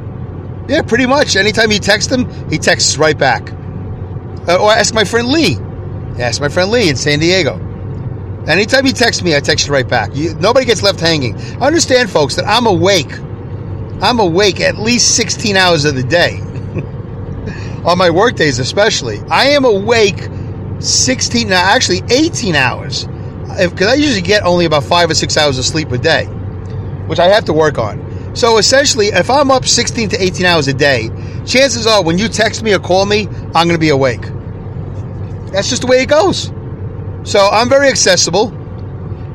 yeah, 0.68 0.82
pretty 0.84 1.08
much. 1.08 1.36
Anytime 1.36 1.72
you 1.72 1.80
text 1.80 2.12
him, 2.12 2.30
he 2.50 2.58
texts 2.60 2.98
right 2.98 3.18
back. 3.18 3.52
Uh, 4.48 4.58
or 4.62 4.72
ask 4.72 4.94
my 4.94 5.04
friend 5.04 5.28
Lee. 5.30 5.58
Ask 6.20 6.42
my 6.42 6.50
friend 6.50 6.70
Lee 6.70 6.90
in 6.90 6.96
San 6.96 7.20
Diego. 7.20 7.58
Anytime 8.48 8.86
you 8.86 8.94
text 8.94 9.24
me, 9.24 9.36
I 9.36 9.40
text 9.40 9.66
you 9.66 9.74
right 9.74 9.88
back. 9.88 10.16
You, 10.16 10.36
nobody 10.36 10.68
gets 10.68 10.84
left 10.84 11.00
hanging. 11.00 11.36
Understand, 11.60 12.12
folks, 12.12 12.36
that 12.36 12.46
I'm 12.48 12.68
awake 12.68 13.12
I'm 14.02 14.20
awake 14.20 14.60
at 14.60 14.78
least 14.78 15.16
16 15.16 15.56
hours 15.56 15.86
of 15.86 15.96
the 15.96 16.04
day. 16.04 16.40
On 17.86 17.98
my 17.98 18.10
work 18.10 18.36
days, 18.36 18.60
especially. 18.60 19.20
I 19.30 19.46
am 19.50 19.64
awake 19.64 20.28
16, 20.80 21.50
now 21.50 21.64
actually 21.64 22.02
18 22.10 22.56
hours. 22.56 23.06
Because 23.58 23.88
I 23.88 23.94
usually 23.94 24.22
get 24.22 24.44
only 24.44 24.66
about 24.66 24.84
five 24.84 25.10
or 25.10 25.14
six 25.14 25.38
hours 25.38 25.58
of 25.58 25.66
sleep 25.66 25.92
a 25.92 25.98
day, 25.98 26.26
which 27.08 27.20
I 27.20 27.28
have 27.28 27.46
to 27.46 27.54
work 27.54 27.78
on. 27.78 28.36
So 28.36 28.58
essentially, 28.58 29.08
if 29.08 29.30
I'm 29.30 29.50
up 29.50 29.66
16 29.66 30.10
to 30.10 30.22
18 30.22 30.46
hours 30.46 30.68
a 30.68 30.74
day, 30.74 31.10
chances 31.46 31.88
are 31.88 32.04
when 32.04 32.18
you 32.18 32.28
text 32.28 32.64
me 32.64 32.74
or 32.74 32.80
call 32.80 33.06
me, 33.06 33.28
I'm 33.56 33.68
going 33.68 33.70
to 33.70 33.78
be 33.78 33.90
awake. 33.90 34.24
That's 35.54 35.70
just 35.70 35.84
the 35.84 35.88
way 35.88 36.02
it 36.02 36.10
goes. 36.10 36.52
So 37.24 37.48
I'm 37.50 37.70
very 37.70 37.88
accessible 37.88 38.54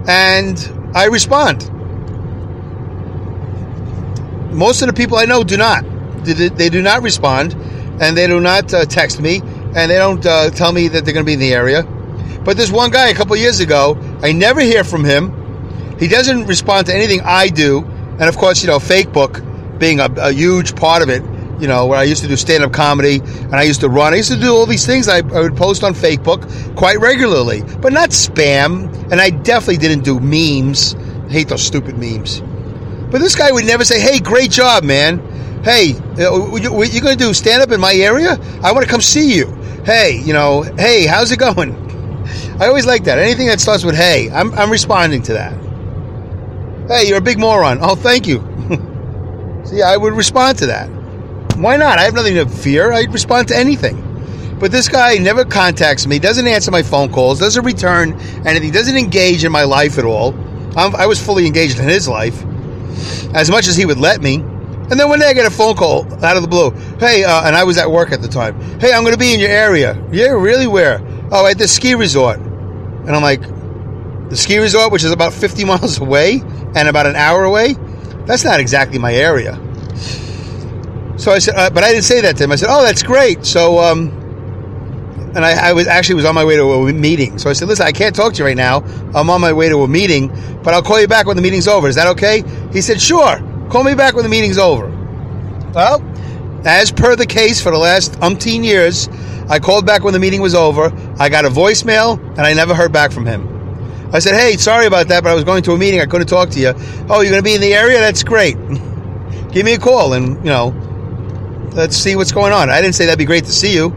and 0.07 0.93
I 0.95 1.07
respond 1.07 1.71
most 4.53 4.83
of 4.83 4.89
the 4.89 4.95
people 4.95 5.17
I 5.17 5.25
know 5.25 5.45
do 5.45 5.57
not. 5.57 5.85
They 6.25 6.69
do 6.69 6.83
not 6.83 7.03
respond, 7.03 7.55
and 8.01 8.17
they 8.17 8.27
do 8.27 8.41
not 8.41 8.73
uh, 8.75 8.85
text 8.85 9.21
me, 9.21 9.41
and 9.75 9.91
they 9.91 9.97
don't 9.97 10.25
uh, 10.25 10.51
tell 10.51 10.73
me 10.73 10.89
that 10.89 11.05
they're 11.05 11.15
going 11.15 11.25
to 11.25 11.29
be 11.29 11.35
in 11.35 11.41
the 11.41 11.55
area. 11.55 11.83
But 12.45 12.57
there's 12.57 12.73
one 12.73 12.91
guy 12.91 13.09
a 13.09 13.15
couple 13.15 13.37
years 13.37 13.61
ago. 13.61 13.99
I 14.23 14.33
never 14.33 14.61
hear 14.61 14.85
from 14.85 15.05
him. 15.05 15.99
He 15.99 16.09
doesn't 16.09 16.47
respond 16.47 16.87
to 16.87 16.95
anything 16.95 17.21
I 17.25 17.49
do, 17.49 17.85
and 17.85 18.23
of 18.23 18.37
course, 18.37 18.63
you 18.63 18.69
know, 18.69 18.79
Fakebook 18.79 19.79
being 19.79 20.01
a, 20.01 20.09
a 20.19 20.33
huge 20.33 20.75
part 20.77 21.03
of 21.03 21.09
it. 21.09 21.23
You 21.61 21.69
know, 21.69 21.87
where 21.87 21.99
I 21.99 22.05
used 22.05 22.23
to 22.23 22.29
do 22.29 22.37
stand 22.37 22.65
up 22.65 22.73
comedy 22.73 23.21
and 23.21 23.55
I 23.55 23.65
used 23.65 23.81
to 23.81 23.91
run. 23.91 24.15
I 24.15 24.17
used 24.17 24.33
to 24.33 24.41
do 24.41 24.55
all 24.55 24.65
these 24.65 24.87
things 24.87 25.09
I, 25.09 25.19
I 25.19 25.41
would 25.41 25.59
post 25.59 25.85
on 25.85 25.93
Fakebook 25.93 26.75
quite 26.75 26.99
regularly, 27.01 27.63
but 27.83 27.93
not 27.93 28.11
spam. 28.11 28.91
And 29.13 29.21
I 29.21 29.29
definitely 29.29 29.77
didn't 29.77 30.03
do 30.03 30.19
memes. 30.21 30.95
I 30.95 31.33
hate 31.33 31.49
those 31.49 31.63
stupid 31.63 31.99
memes. 31.99 32.41
But 33.11 33.21
this 33.21 33.35
guy 33.35 33.51
would 33.51 33.65
never 33.65 33.85
say, 33.85 34.01
"Hey, 34.01 34.21
great 34.21 34.51
job, 34.51 34.85
man. 34.85 35.19
Hey, 35.65 35.95
uh, 36.19 36.57
you, 36.57 36.71
are 36.73 37.01
going 37.01 37.17
to 37.19 37.25
do 37.25 37.35
stand 37.35 37.63
up 37.63 37.71
in 37.71 37.81
my 37.81 37.93
area? 37.93 38.39
I 38.63 38.73
want 38.73 38.85
to 38.85 38.91
come 38.91 39.01
see 39.01 39.35
you. 39.35 39.47
Hey, 39.85 40.21
you 40.25 40.33
know, 40.33 40.63
hey, 40.63 41.07
how's 41.07 41.33
it 41.33 41.39
going?" 41.39 41.75
I 42.61 42.67
always 42.67 42.87
like 42.87 43.05
that. 43.05 43.19
Anything 43.19 43.49
that 43.49 43.61
starts 43.61 43.85
with 43.85 43.97
"Hey," 43.97 44.31
I'm, 44.31 44.55
I'm 44.55 44.71
responding 44.71 45.23
to 45.23 45.33
that. 45.33 45.53
Hey, 46.89 47.09
you're 47.09 47.19
a 47.19 47.23
big 47.23 47.39
moron. 47.39 47.79
Oh, 47.83 47.97
thank 47.97 48.27
you. 48.27 48.39
see, 49.65 49.83
I 49.83 49.97
would 49.97 50.13
respond 50.13 50.59
to 50.59 50.67
that. 50.67 50.89
Why 51.57 51.77
not? 51.77 51.99
I 51.99 52.03
have 52.03 52.15
nothing 52.15 52.35
to 52.35 52.49
fear. 52.49 52.93
I 52.93 53.03
respond 53.03 53.49
to 53.49 53.57
anything. 53.57 54.07
But 54.61 54.71
this 54.71 54.89
guy 54.89 55.17
never 55.17 55.45
contacts 55.45 56.07
me, 56.07 56.19
doesn't 56.19 56.47
answer 56.47 56.71
my 56.71 56.83
phone 56.83 57.11
calls, 57.11 57.41
doesn't 57.41 57.65
return 57.65 58.13
anything, 58.47 58.71
doesn't 58.71 58.97
engage 58.97 59.43
in 59.43 59.51
my 59.51 59.65
life 59.65 59.99
at 59.99 60.05
all. 60.05 60.35
I'm, 60.77 60.95
i 60.95 61.07
was 61.07 61.21
fully 61.21 61.47
engaged 61.47 61.79
in 61.79 61.89
his 61.89 62.07
life 62.07 62.45
as 63.35 63.51
much 63.51 63.67
as 63.67 63.77
he 63.77 63.87
would 63.87 63.99
let 63.99 64.21
me. 64.21 64.37
And 64.37 64.99
then 64.99 65.09
one 65.09 65.21
day 65.21 65.29
I 65.29 65.33
get 65.35 65.47
a 65.47 65.51
phone 65.51 65.77
call 65.77 66.03
out 66.25 66.37
of 66.37 66.43
the 66.43 66.49
blue. 66.49 66.71
Hey, 66.99 67.23
uh, 67.23 67.47
and 67.47 67.55
I 67.55 67.65
was 67.65 67.79
at 67.79 67.91
work 67.91 68.11
at 68.11 68.23
the 68.23 68.29
time. 68.29 68.61
Hey, 68.81 68.93
I'm 68.93 69.03
going 69.03 69.15
to 69.15 69.19
be 69.19 69.33
in 69.33 69.41
your 69.41 69.51
area. 69.51 69.95
Yeah, 70.11 70.31
really? 70.31 70.67
Where? 70.67 71.01
Oh, 71.31 71.47
at 71.47 71.59
the 71.59 71.69
ski 71.69 71.95
resort. 71.95 72.39
And 72.41 73.11
I'm 73.11 73.23
like, 73.23 73.43
the 74.31 74.37
ski 74.37 74.59
resort, 74.59 74.91
which 74.91 75.05
is 75.05 75.13
about 75.13 75.33
50 75.33 75.65
miles 75.67 76.01
away 76.01 76.43
and 76.75 76.89
about 76.89 77.07
an 77.07 77.17
hour 77.17 77.45
away, 77.45 77.75
that's 78.27 78.45
not 78.45 78.59
exactly 78.61 78.99
my 78.99 79.15
area. 79.15 79.55
So 81.19 81.33
I 81.33 81.39
said, 81.39 81.55
uh, 81.55 81.71
but 81.71 81.85
I 81.85 81.91
didn't 81.91 82.05
say 82.05 82.23
that 82.23 82.37
to 82.39 82.45
him. 82.45 82.53
I 82.53 82.57
said, 82.57 82.69
oh, 82.71 82.83
that's 82.83 83.03
great. 83.03 83.45
So, 83.45 83.79
um, 83.79 84.20
and 85.35 85.45
I, 85.45 85.71
I, 85.71 85.73
was 85.73 85.87
actually 85.87 86.17
was 86.17 86.25
on 86.25 86.35
my 86.35 86.45
way 86.45 86.57
to 86.57 86.63
a 86.63 86.93
meeting. 86.93 87.39
So 87.39 87.51
I 87.51 87.53
said, 87.53 87.69
listen, 87.69 87.87
I 87.87 87.93
can't 87.93 88.15
talk 88.15 88.33
to 88.35 88.39
you 88.39 88.45
right 88.45 88.57
now. 88.57 88.79
I'm 89.15 89.31
on 89.31 89.41
my 89.41 89.53
way 89.53 89.69
to 89.69 89.83
a 89.83 89.89
meeting, 89.89 90.29
but 90.63 90.75
I'll 90.75 90.83
call 90.83 91.01
you 91.01 91.07
back 91.07 91.27
when 91.27 91.37
the 91.37 91.43
meeting's 91.43 91.69
over. 91.69 91.89
Is 91.89 91.95
that 91.95 92.09
okay? 92.09 92.43
He 92.73 92.81
said, 92.81 93.01
sure. 93.01 93.39
Call 93.71 93.85
me 93.85 93.95
back 93.95 94.15
when 94.15 94.25
the 94.25 94.29
meeting's 94.29 94.59
over. 94.59 94.89
Well, 95.73 96.03
as 96.65 96.91
per 96.91 97.15
the 97.15 97.27
case 97.27 97.61
for 97.63 97.71
the 97.71 97.79
last 97.79 98.13
umpteen 98.15 98.65
years, 98.65 99.09
I 99.49 99.61
called 99.61 99.87
back 99.87 100.03
when 100.03 100.13
the 100.13 100.19
meeting 100.19 100.41
was 100.41 100.55
over. 100.55 100.93
I 101.19 101.29
got 101.29 101.45
a 101.45 101.49
voicemail, 101.49 102.19
and 102.31 102.41
I 102.41 102.53
never 102.53 102.75
heard 102.75 102.93
back 102.93 103.13
from 103.13 103.25
him. 103.25 103.47
I 104.13 104.19
said, 104.19 104.35
hey, 104.35 104.57
sorry 104.57 104.87
about 104.87 105.09
that, 105.09 105.23
but 105.23 105.31
I 105.31 105.35
was 105.35 105.45
going 105.45 105.63
to 105.65 105.73
a 105.73 105.79
meeting. 105.79 106.01
I 106.01 106.07
couldn't 106.07 106.27
talk 106.27 106.51
to 106.51 106.61
you. 106.61 106.73
Oh, 107.09 107.21
you're 107.21 107.31
going 107.31 107.37
to 107.37 107.43
be 107.43 107.55
in 107.55 107.61
the 107.61 107.75
area? 107.75 108.01
That's 108.01 108.25
great. 108.25 108.57
Give 109.53 109.65
me 109.65 109.75
a 109.75 109.79
call 109.79 110.13
and, 110.13 110.37
you 110.39 110.51
know, 110.51 110.75
let's 111.75 111.97
see 111.97 112.17
what's 112.17 112.33
going 112.33 112.53
on. 112.53 112.71
I 112.71 112.81
didn't 112.81 112.97
say 112.97 113.07
that'd 113.07 113.19
be 113.19 113.25
great 113.25 113.45
to 113.45 113.53
see 113.53 113.73
you 113.73 113.91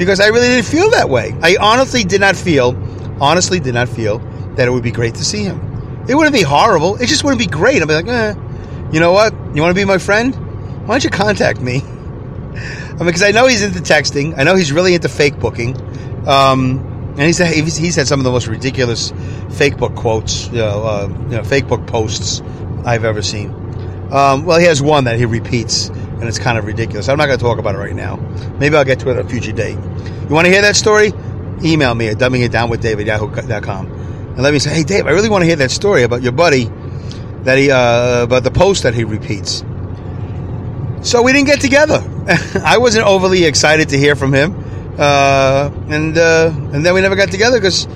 because 0.00 0.18
I 0.18 0.28
really 0.28 0.48
didn't 0.48 0.64
feel 0.64 0.88
that 0.92 1.10
way. 1.10 1.36
I 1.42 1.58
honestly 1.60 2.04
did 2.04 2.22
not 2.22 2.34
feel, 2.34 2.74
honestly 3.20 3.60
did 3.60 3.74
not 3.74 3.86
feel 3.86 4.18
that 4.54 4.66
it 4.66 4.70
would 4.70 4.82
be 4.82 4.90
great 4.90 5.16
to 5.16 5.24
see 5.26 5.42
him. 5.42 5.60
It 6.08 6.14
wouldn't 6.14 6.34
be 6.34 6.40
horrible. 6.40 6.96
It 6.96 7.06
just 7.06 7.22
wouldn't 7.22 7.38
be 7.38 7.46
great. 7.46 7.82
I'd 7.82 7.86
be 7.86 7.92
like, 7.92 8.06
eh, 8.06 8.34
you 8.92 8.98
know 8.98 9.12
what? 9.12 9.34
You 9.54 9.60
want 9.60 9.76
to 9.76 9.78
be 9.78 9.84
my 9.84 9.98
friend? 9.98 10.34
Why 10.86 10.94
don't 10.94 11.04
you 11.04 11.10
contact 11.10 11.60
me? 11.60 11.80
I 11.84 12.94
mean, 12.94 13.06
because 13.06 13.22
I 13.22 13.32
know 13.32 13.46
he's 13.46 13.62
into 13.62 13.80
texting. 13.80 14.38
I 14.38 14.42
know 14.42 14.54
he's 14.54 14.72
really 14.72 14.94
into 14.94 15.10
fake 15.10 15.38
booking. 15.38 15.76
Um, 16.26 16.78
and 17.18 17.20
he's, 17.20 17.36
he's, 17.36 17.76
he's 17.76 17.96
had 17.96 18.08
some 18.08 18.20
of 18.20 18.24
the 18.24 18.30
most 18.30 18.46
ridiculous 18.46 19.12
fake 19.50 19.76
book 19.76 19.94
quotes, 19.96 20.46
you 20.46 20.60
know, 20.60 20.82
uh, 20.82 21.08
you 21.24 21.36
know 21.36 21.44
fake 21.44 21.68
book 21.68 21.86
posts 21.86 22.40
I've 22.86 23.04
ever 23.04 23.20
seen. 23.20 23.50
Um, 24.10 24.46
well, 24.46 24.58
he 24.58 24.64
has 24.64 24.80
one 24.80 25.04
that 25.04 25.18
he 25.18 25.26
repeats, 25.26 25.90
and 26.20 26.28
it's 26.28 26.38
kind 26.38 26.58
of 26.58 26.66
ridiculous. 26.66 27.08
I'm 27.08 27.18
not 27.18 27.26
going 27.26 27.38
to 27.38 27.44
talk 27.44 27.58
about 27.58 27.74
it 27.74 27.78
right 27.78 27.94
now. 27.94 28.16
Maybe 28.58 28.76
I'll 28.76 28.84
get 28.84 29.00
to 29.00 29.10
it 29.10 29.16
at 29.16 29.24
a 29.24 29.28
future 29.28 29.52
date. 29.52 29.78
You 29.78 30.34
want 30.34 30.46
to 30.46 30.52
hear 30.52 30.62
that 30.62 30.76
story? 30.76 31.12
Email 31.64 31.94
me 31.94 32.08
at 32.08 32.18
dumbingitdownwithdave 32.18 33.00
at 33.00 33.06
yahoo.com 33.06 34.00
and 34.40 34.44
let 34.44 34.52
me 34.52 34.58
say, 34.58 34.70
hey, 34.70 34.84
Dave, 34.84 35.06
I 35.06 35.10
really 35.10 35.28
want 35.28 35.42
to 35.42 35.46
hear 35.46 35.56
that 35.56 35.70
story 35.70 36.02
about 36.02 36.22
your 36.22 36.32
buddy 36.32 36.70
that 37.42 37.58
he 37.58 37.70
uh, 37.70 38.22
about 38.22 38.44
the 38.44 38.50
post 38.50 38.84
that 38.84 38.94
he 38.94 39.04
repeats. 39.04 39.64
So 41.02 41.22
we 41.22 41.32
didn't 41.32 41.46
get 41.46 41.60
together. 41.60 42.02
I 42.64 42.78
wasn't 42.78 43.06
overly 43.06 43.44
excited 43.44 43.90
to 43.90 43.98
hear 43.98 44.14
from 44.14 44.32
him, 44.32 44.54
uh, 44.98 45.70
and 45.88 46.16
uh, 46.16 46.52
and 46.72 46.86
then 46.86 46.94
we 46.94 47.00
never 47.00 47.16
got 47.16 47.30
together 47.30 47.58
because 47.58 47.86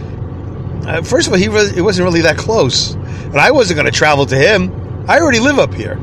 uh, 0.86 1.02
first 1.02 1.28
of 1.28 1.32
all, 1.32 1.38
he 1.38 1.48
was, 1.48 1.76
it 1.76 1.82
wasn't 1.82 2.04
really 2.04 2.22
that 2.22 2.36
close, 2.36 2.92
and 2.92 3.38
I 3.38 3.52
wasn't 3.52 3.76
going 3.76 3.90
to 3.90 3.96
travel 3.96 4.26
to 4.26 4.36
him. 4.36 5.04
I 5.08 5.20
already 5.20 5.40
live 5.40 5.58
up 5.58 5.72
here, 5.72 5.96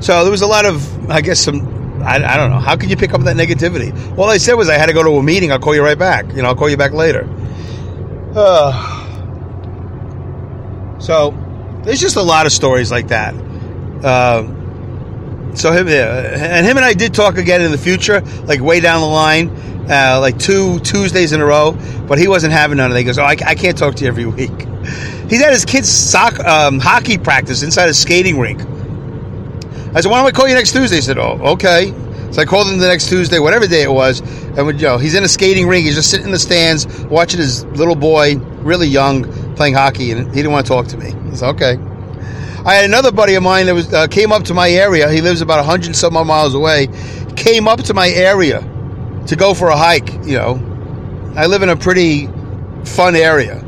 so 0.00 0.22
there 0.22 0.30
was 0.30 0.42
a 0.42 0.46
lot 0.46 0.66
of, 0.66 1.10
I 1.10 1.20
guess, 1.20 1.40
some. 1.40 1.78
I, 2.02 2.14
I 2.16 2.36
don't 2.38 2.50
know. 2.50 2.58
How 2.58 2.76
could 2.76 2.90
you 2.90 2.96
pick 2.96 3.12
up 3.12 3.20
that 3.22 3.36
negativity? 3.36 4.18
All 4.18 4.30
I 4.30 4.38
said 4.38 4.54
was 4.54 4.70
I 4.70 4.78
had 4.78 4.86
to 4.86 4.94
go 4.94 5.02
to 5.02 5.10
a 5.10 5.22
meeting. 5.22 5.52
I'll 5.52 5.58
call 5.58 5.74
you 5.74 5.82
right 5.82 5.98
back. 5.98 6.26
You 6.32 6.42
know, 6.42 6.48
I'll 6.48 6.54
call 6.56 6.70
you 6.70 6.78
back 6.78 6.92
later. 6.92 7.28
Uh, 8.34 8.72
so 10.98 11.34
there's 11.84 12.00
just 12.00 12.16
a 12.16 12.22
lot 12.22 12.46
of 12.46 12.52
stories 12.52 12.90
like 12.90 13.08
that. 13.08 13.34
Uh, 14.02 14.44
so 15.54 15.72
him, 15.72 15.88
and 15.88 16.64
him 16.64 16.76
and 16.76 16.84
I 16.84 16.94
did 16.94 17.12
talk 17.12 17.36
again 17.36 17.60
in 17.60 17.70
the 17.70 17.78
future, 17.78 18.20
like 18.44 18.60
way 18.60 18.80
down 18.80 19.00
the 19.00 19.06
line, 19.06 19.48
uh, 19.90 20.18
like 20.20 20.38
two 20.38 20.78
Tuesdays 20.80 21.32
in 21.32 21.40
a 21.40 21.44
row. 21.44 21.76
But 22.06 22.18
he 22.18 22.28
wasn't 22.28 22.52
having 22.52 22.78
none 22.78 22.90
of 22.90 22.96
it. 22.96 23.00
He 23.00 23.04
goes, 23.04 23.18
"Oh, 23.18 23.24
I, 23.24 23.36
I 23.44 23.54
can't 23.54 23.76
talk 23.76 23.96
to 23.96 24.04
you 24.04 24.08
every 24.08 24.26
week." 24.26 24.66
He's 25.28 25.42
at 25.42 25.52
his 25.52 25.64
kid's 25.64 26.14
um, 26.14 26.78
hockey 26.78 27.18
practice 27.18 27.62
inside 27.62 27.88
a 27.88 27.94
skating 27.94 28.38
rink. 28.38 28.60
I 29.94 30.00
said, 30.00 30.10
"Why 30.10 30.18
don't 30.18 30.26
I 30.26 30.30
call 30.30 30.48
you 30.48 30.54
next 30.54 30.72
Tuesday?" 30.72 30.96
He 30.96 31.02
said, 31.02 31.18
"Oh, 31.18 31.38
okay." 31.52 31.92
So 32.30 32.42
I 32.42 32.44
called 32.44 32.68
him 32.68 32.78
the 32.78 32.86
next 32.86 33.08
Tuesday, 33.08 33.40
whatever 33.40 33.66
day 33.66 33.82
it 33.82 33.90
was, 33.90 34.20
and 34.20 34.80
you 34.80 34.86
know, 34.86 34.98
he's 34.98 35.14
in 35.14 35.24
a 35.24 35.28
skating 35.28 35.66
rink. 35.66 35.86
He's 35.86 35.96
just 35.96 36.10
sitting 36.10 36.26
in 36.26 36.32
the 36.32 36.38
stands 36.38 36.86
watching 37.04 37.40
his 37.40 37.64
little 37.64 37.96
boy, 37.96 38.36
really 38.62 38.86
young, 38.86 39.24
playing 39.56 39.74
hockey, 39.74 40.12
and 40.12 40.28
he 40.28 40.36
didn't 40.36 40.52
want 40.52 40.66
to 40.66 40.72
talk 40.72 40.86
to 40.88 40.96
me. 40.96 41.12
I 41.12 41.34
said, 41.34 41.48
"Okay." 41.50 41.78
I 42.64 42.74
had 42.74 42.84
another 42.84 43.10
buddy 43.10 43.36
of 43.36 43.42
mine 43.42 43.66
that 43.66 43.74
was 43.74 43.92
uh, 43.92 44.06
came 44.06 44.32
up 44.32 44.44
to 44.44 44.54
my 44.54 44.70
area. 44.70 45.10
He 45.10 45.22
lives 45.22 45.40
about 45.40 45.64
hundred 45.64 45.96
some 45.96 46.16
odd 46.16 46.26
miles 46.26 46.54
away. 46.54 46.88
Came 47.34 47.66
up 47.66 47.80
to 47.84 47.94
my 47.94 48.08
area 48.08 48.60
to 49.28 49.36
go 49.36 49.54
for 49.54 49.68
a 49.68 49.76
hike. 49.76 50.12
You 50.26 50.36
know, 50.36 51.32
I 51.36 51.46
live 51.46 51.62
in 51.62 51.70
a 51.70 51.76
pretty 51.76 52.28
fun 52.84 53.16
area, 53.16 53.64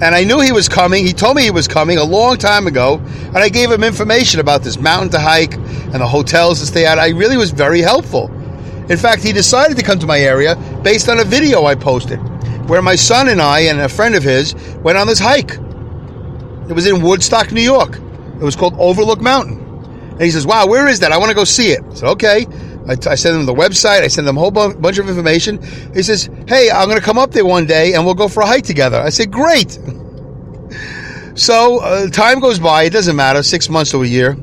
and 0.00 0.14
I 0.14 0.24
knew 0.24 0.40
he 0.40 0.52
was 0.52 0.68
coming. 0.68 1.04
He 1.04 1.12
told 1.12 1.36
me 1.36 1.42
he 1.42 1.50
was 1.50 1.66
coming 1.66 1.98
a 1.98 2.04
long 2.04 2.36
time 2.36 2.66
ago, 2.66 2.98
and 2.98 3.38
I 3.38 3.48
gave 3.48 3.70
him 3.70 3.82
information 3.82 4.38
about 4.38 4.62
this 4.62 4.78
mountain 4.78 5.10
to 5.10 5.20
hike 5.20 5.54
and 5.54 5.94
the 5.94 6.06
hotels 6.06 6.60
to 6.60 6.66
stay 6.66 6.86
at. 6.86 6.98
I 6.98 7.08
really 7.10 7.36
was 7.36 7.50
very 7.50 7.80
helpful. 7.80 8.30
In 8.88 8.96
fact, 8.96 9.22
he 9.22 9.32
decided 9.32 9.76
to 9.76 9.82
come 9.82 9.98
to 9.98 10.06
my 10.06 10.20
area 10.20 10.56
based 10.82 11.08
on 11.08 11.18
a 11.18 11.24
video 11.24 11.64
I 11.64 11.74
posted, 11.74 12.18
where 12.68 12.80
my 12.80 12.94
son 12.94 13.28
and 13.28 13.40
I 13.42 13.60
and 13.60 13.80
a 13.80 13.88
friend 13.88 14.14
of 14.14 14.22
his 14.22 14.54
went 14.82 14.96
on 14.98 15.06
this 15.06 15.18
hike. 15.18 15.52
It 16.68 16.74
was 16.74 16.86
in 16.86 17.02
Woodstock, 17.02 17.50
New 17.50 17.60
York. 17.62 17.96
It 17.96 18.44
was 18.44 18.54
called 18.54 18.74
Overlook 18.78 19.20
Mountain. 19.20 19.58
And 20.12 20.22
he 20.22 20.30
says, 20.30 20.46
Wow, 20.46 20.66
where 20.66 20.86
is 20.88 21.00
that? 21.00 21.12
I 21.12 21.18
want 21.18 21.30
to 21.30 21.34
go 21.34 21.44
see 21.44 21.70
it. 21.72 21.82
I 21.90 21.94
said, 21.94 22.08
Okay. 22.10 22.46
I, 22.88 22.94
t- 22.94 23.10
I 23.10 23.14
send 23.14 23.36
him 23.36 23.46
the 23.46 23.54
website. 23.54 24.02
I 24.02 24.08
send 24.08 24.26
him 24.26 24.36
a 24.36 24.40
whole 24.40 24.50
bu- 24.50 24.74
bunch 24.76 24.98
of 24.98 25.08
information. 25.08 25.62
He 25.94 26.02
says, 26.02 26.28
Hey, 26.46 26.70
I'm 26.70 26.88
going 26.88 26.98
to 26.98 27.04
come 27.04 27.18
up 27.18 27.32
there 27.32 27.44
one 27.44 27.66
day 27.66 27.94
and 27.94 28.04
we'll 28.04 28.14
go 28.14 28.28
for 28.28 28.42
a 28.42 28.46
hike 28.46 28.64
together. 28.64 28.98
I 28.98 29.10
said, 29.10 29.30
Great. 29.30 29.78
So 31.38 31.78
uh, 31.78 32.08
time 32.08 32.40
goes 32.40 32.58
by. 32.58 32.82
It 32.82 32.92
doesn't 32.92 33.14
matter, 33.14 33.44
six 33.44 33.68
months 33.68 33.92
to 33.92 34.02
a 34.02 34.06
year. 34.06 34.36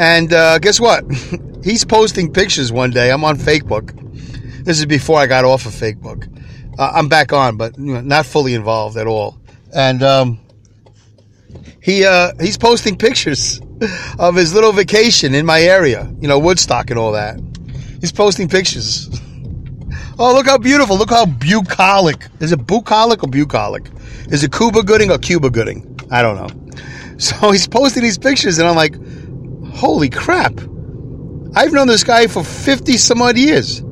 And 0.00 0.32
uh, 0.32 0.58
guess 0.58 0.80
what? 0.80 1.04
He's 1.64 1.84
posting 1.84 2.32
pictures 2.32 2.72
one 2.72 2.90
day. 2.90 3.12
I'm 3.12 3.22
on 3.22 3.36
Facebook. 3.38 3.94
This 4.64 4.80
is 4.80 4.86
before 4.86 5.20
I 5.20 5.26
got 5.26 5.44
off 5.44 5.64
of 5.64 5.72
Facebook. 5.72 6.26
Uh, 6.76 6.90
I'm 6.92 7.08
back 7.08 7.32
on, 7.32 7.56
but 7.56 7.78
you 7.78 7.94
know, 7.94 8.00
not 8.00 8.26
fully 8.26 8.54
involved 8.54 8.96
at 8.96 9.06
all. 9.06 9.38
And 9.72 10.02
um, 10.02 10.40
he 11.80 12.04
uh, 12.04 12.32
he's 12.40 12.58
posting 12.58 12.96
pictures 12.98 13.60
of 14.18 14.34
his 14.34 14.54
little 14.54 14.72
vacation 14.72 15.34
in 15.34 15.46
my 15.46 15.60
area, 15.60 16.10
you 16.20 16.28
know, 16.28 16.38
Woodstock 16.38 16.90
and 16.90 16.98
all 16.98 17.12
that. 17.12 17.40
He's 18.00 18.12
posting 18.12 18.48
pictures. 18.48 19.08
Oh, 20.18 20.32
look 20.32 20.46
how 20.46 20.56
beautiful! 20.56 20.96
Look 20.96 21.10
how 21.10 21.26
bucolic. 21.26 22.26
Is 22.40 22.50
it 22.50 22.66
bucolic 22.66 23.22
or 23.22 23.28
bucolic? 23.28 23.90
Is 24.30 24.42
it 24.42 24.50
Cuba 24.50 24.82
Gooding 24.82 25.10
or 25.10 25.18
Cuba 25.18 25.50
Gooding? 25.50 26.00
I 26.10 26.22
don't 26.22 26.36
know. 26.36 26.72
So 27.18 27.50
he's 27.50 27.68
posting 27.68 28.02
these 28.02 28.16
pictures, 28.16 28.58
and 28.58 28.66
I'm 28.66 28.76
like, 28.76 28.94
holy 29.74 30.08
crap! 30.08 30.58
I've 31.54 31.72
known 31.72 31.86
this 31.86 32.02
guy 32.02 32.28
for 32.28 32.42
fifty 32.42 32.96
some 32.96 33.20
odd 33.20 33.36
years. 33.36 33.82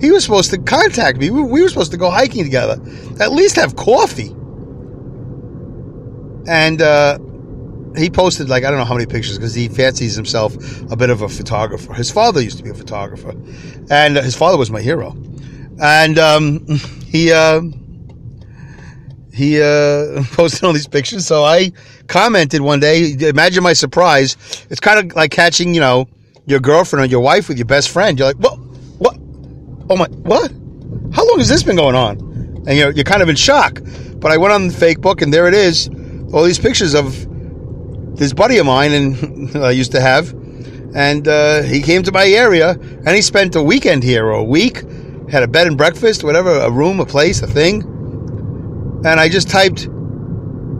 He 0.00 0.10
was 0.10 0.24
supposed 0.24 0.50
to 0.52 0.58
contact 0.58 1.18
me. 1.18 1.28
We 1.30 1.62
were 1.62 1.68
supposed 1.68 1.92
to 1.92 1.98
go 1.98 2.08
hiking 2.10 2.44
together. 2.44 2.80
At 3.20 3.32
least 3.32 3.56
have 3.56 3.76
coffee. 3.76 4.34
And 6.46 6.80
uh, 6.80 7.18
he 7.96 8.10
posted 8.10 8.48
like 8.48 8.64
I 8.64 8.70
don't 8.70 8.78
know 8.78 8.84
how 8.84 8.94
many 8.94 9.06
pictures 9.06 9.38
because 9.38 9.54
he 9.54 9.68
fancies 9.68 10.14
himself 10.14 10.54
a 10.90 10.96
bit 10.96 11.10
of 11.10 11.22
a 11.22 11.28
photographer. 11.28 11.94
His 11.94 12.10
father 12.10 12.40
used 12.40 12.58
to 12.58 12.64
be 12.64 12.70
a 12.70 12.74
photographer, 12.74 13.34
and 13.90 14.16
his 14.16 14.36
father 14.36 14.58
was 14.58 14.70
my 14.70 14.80
hero. 14.80 15.16
And 15.80 16.18
um, 16.18 16.66
he 17.06 17.32
uh, 17.32 17.62
he 19.32 19.62
uh, 19.62 20.22
posted 20.32 20.64
all 20.64 20.72
these 20.72 20.88
pictures. 20.88 21.26
So 21.26 21.44
I 21.44 21.72
commented 22.08 22.60
one 22.60 22.80
day. 22.80 23.16
Imagine 23.20 23.62
my 23.62 23.72
surprise. 23.72 24.36
It's 24.70 24.80
kind 24.80 24.98
of 24.98 25.16
like 25.16 25.30
catching 25.30 25.74
you 25.74 25.80
know 25.80 26.08
your 26.46 26.60
girlfriend 26.60 27.04
or 27.04 27.08
your 27.08 27.20
wife 27.20 27.48
with 27.48 27.58
your 27.58 27.66
best 27.66 27.90
friend. 27.90 28.18
You're 28.18 28.28
like, 28.28 28.36
what? 28.36 28.58
What? 28.98 29.16
Oh 29.90 29.96
my! 29.96 30.08
What? 30.08 30.50
How 31.12 31.26
long 31.26 31.38
has 31.38 31.48
this 31.48 31.62
been 31.62 31.76
going 31.76 31.94
on? 31.94 32.18
And 32.66 32.76
you're 32.76 32.90
you're 32.90 33.04
kind 33.04 33.22
of 33.22 33.28
in 33.28 33.36
shock. 33.36 33.80
But 34.16 34.32
I 34.32 34.36
went 34.36 34.52
on 34.52 34.68
the 34.68 34.74
fake 34.74 35.00
book, 35.00 35.22
and 35.22 35.32
there 35.32 35.46
it 35.46 35.54
is. 35.54 35.88
All 36.32 36.42
these 36.42 36.58
pictures 36.58 36.94
of 36.94 37.26
this 38.18 38.32
buddy 38.32 38.58
of 38.58 38.66
mine 38.66 38.92
and 38.92 39.56
I 39.64 39.70
used 39.70 39.92
to 39.92 40.00
have, 40.00 40.30
and 40.94 41.26
uh, 41.26 41.62
he 41.62 41.80
came 41.80 42.02
to 42.02 42.12
my 42.12 42.26
area 42.26 42.70
and 42.70 43.08
he 43.08 43.22
spent 43.22 43.54
a 43.56 43.62
weekend 43.62 44.02
here 44.02 44.26
or 44.26 44.32
a 44.32 44.44
week, 44.44 44.82
had 45.30 45.42
a 45.42 45.48
bed 45.48 45.66
and 45.66 45.76
breakfast, 45.76 46.24
whatever, 46.24 46.50
a 46.50 46.70
room, 46.70 47.00
a 47.00 47.06
place, 47.06 47.42
a 47.42 47.46
thing, 47.46 47.82
and 49.04 49.20
I 49.20 49.28
just 49.28 49.48
typed 49.48 49.86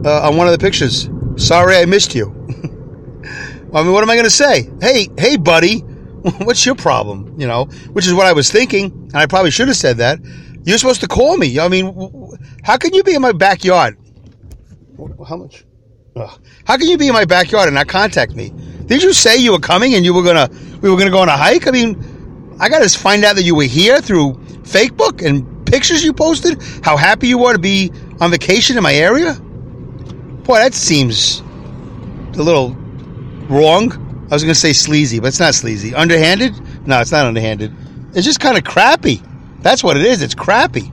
uh, 0.05 0.27
on 0.27 0.37
one 0.37 0.47
of 0.47 0.51
the 0.51 0.59
pictures, 0.59 1.09
"Sorry, 1.37 1.77
I 1.77 1.85
missed 1.85 2.13
you." 2.13 2.27
I 3.73 3.83
mean, 3.83 3.93
what 3.93 4.03
am 4.03 4.09
I 4.09 4.15
going 4.15 4.25
to 4.25 4.29
say? 4.29 4.69
Hey, 4.81 5.07
hey, 5.17 5.37
buddy, 5.37 5.79
what's 6.43 6.65
your 6.65 6.75
problem? 6.75 7.39
You 7.39 7.47
know, 7.47 7.65
which 7.93 8.07
is 8.07 8.13
what 8.13 8.25
I 8.25 8.33
was 8.33 8.51
thinking, 8.51 8.85
and 8.85 9.15
I 9.15 9.25
probably 9.25 9.51
should 9.51 9.67
have 9.67 9.77
said 9.77 9.97
that. 9.97 10.19
You're 10.63 10.77
supposed 10.77 11.01
to 11.01 11.07
call 11.07 11.37
me. 11.37 11.59
I 11.59 11.67
mean, 11.69 11.85
how 12.63 12.77
can 12.77 12.93
you 12.93 13.03
be 13.03 13.15
in 13.15 13.21
my 13.21 13.31
backyard? 13.31 13.97
How 15.27 15.37
much? 15.37 15.65
Ugh. 16.19 16.39
How 16.65 16.77
can 16.77 16.87
you 16.87 16.97
be 16.97 17.07
in 17.07 17.13
my 17.13 17.25
backyard 17.25 17.67
and 17.67 17.75
not 17.75 17.87
contact 17.87 18.35
me? 18.35 18.49
Did 18.85 19.01
you 19.01 19.13
say 19.13 19.37
you 19.37 19.53
were 19.53 19.59
coming 19.59 19.93
and 19.95 20.03
you 20.03 20.13
were 20.13 20.23
gonna 20.23 20.49
we 20.81 20.89
were 20.89 20.97
gonna 20.97 21.11
go 21.11 21.19
on 21.19 21.29
a 21.29 21.37
hike? 21.37 21.67
I 21.67 21.71
mean, 21.71 22.57
I 22.59 22.67
gotta 22.67 22.89
find 22.89 23.23
out 23.23 23.37
that 23.37 23.43
you 23.43 23.55
were 23.55 23.63
here 23.63 24.01
through 24.01 24.33
Facebook 24.63 25.25
and 25.25 25.65
pictures 25.65 26.03
you 26.03 26.11
posted. 26.11 26.61
How 26.83 26.97
happy 26.97 27.27
you 27.27 27.37
were 27.37 27.53
to 27.53 27.59
be 27.59 27.91
on 28.19 28.31
vacation 28.31 28.75
in 28.75 28.83
my 28.83 28.93
area. 28.93 29.33
Boy, 29.33 30.55
that 30.55 30.73
seems 30.73 31.39
a 32.35 32.43
little 32.43 32.71
wrong. 33.49 34.27
I 34.29 34.33
was 34.33 34.43
gonna 34.43 34.55
say 34.55 34.73
sleazy, 34.73 35.19
but 35.19 35.27
it's 35.27 35.39
not 35.39 35.55
sleazy. 35.55 35.95
Underhanded? 35.95 36.53
No, 36.85 36.99
it's 36.99 37.11
not 37.11 37.25
underhanded. 37.25 37.73
It's 38.13 38.25
just 38.25 38.41
kind 38.41 38.57
of 38.57 38.65
crappy. 38.65 39.21
That's 39.61 39.83
what 39.83 39.95
it 39.95 40.03
is. 40.03 40.21
It's 40.21 40.35
crappy. 40.35 40.91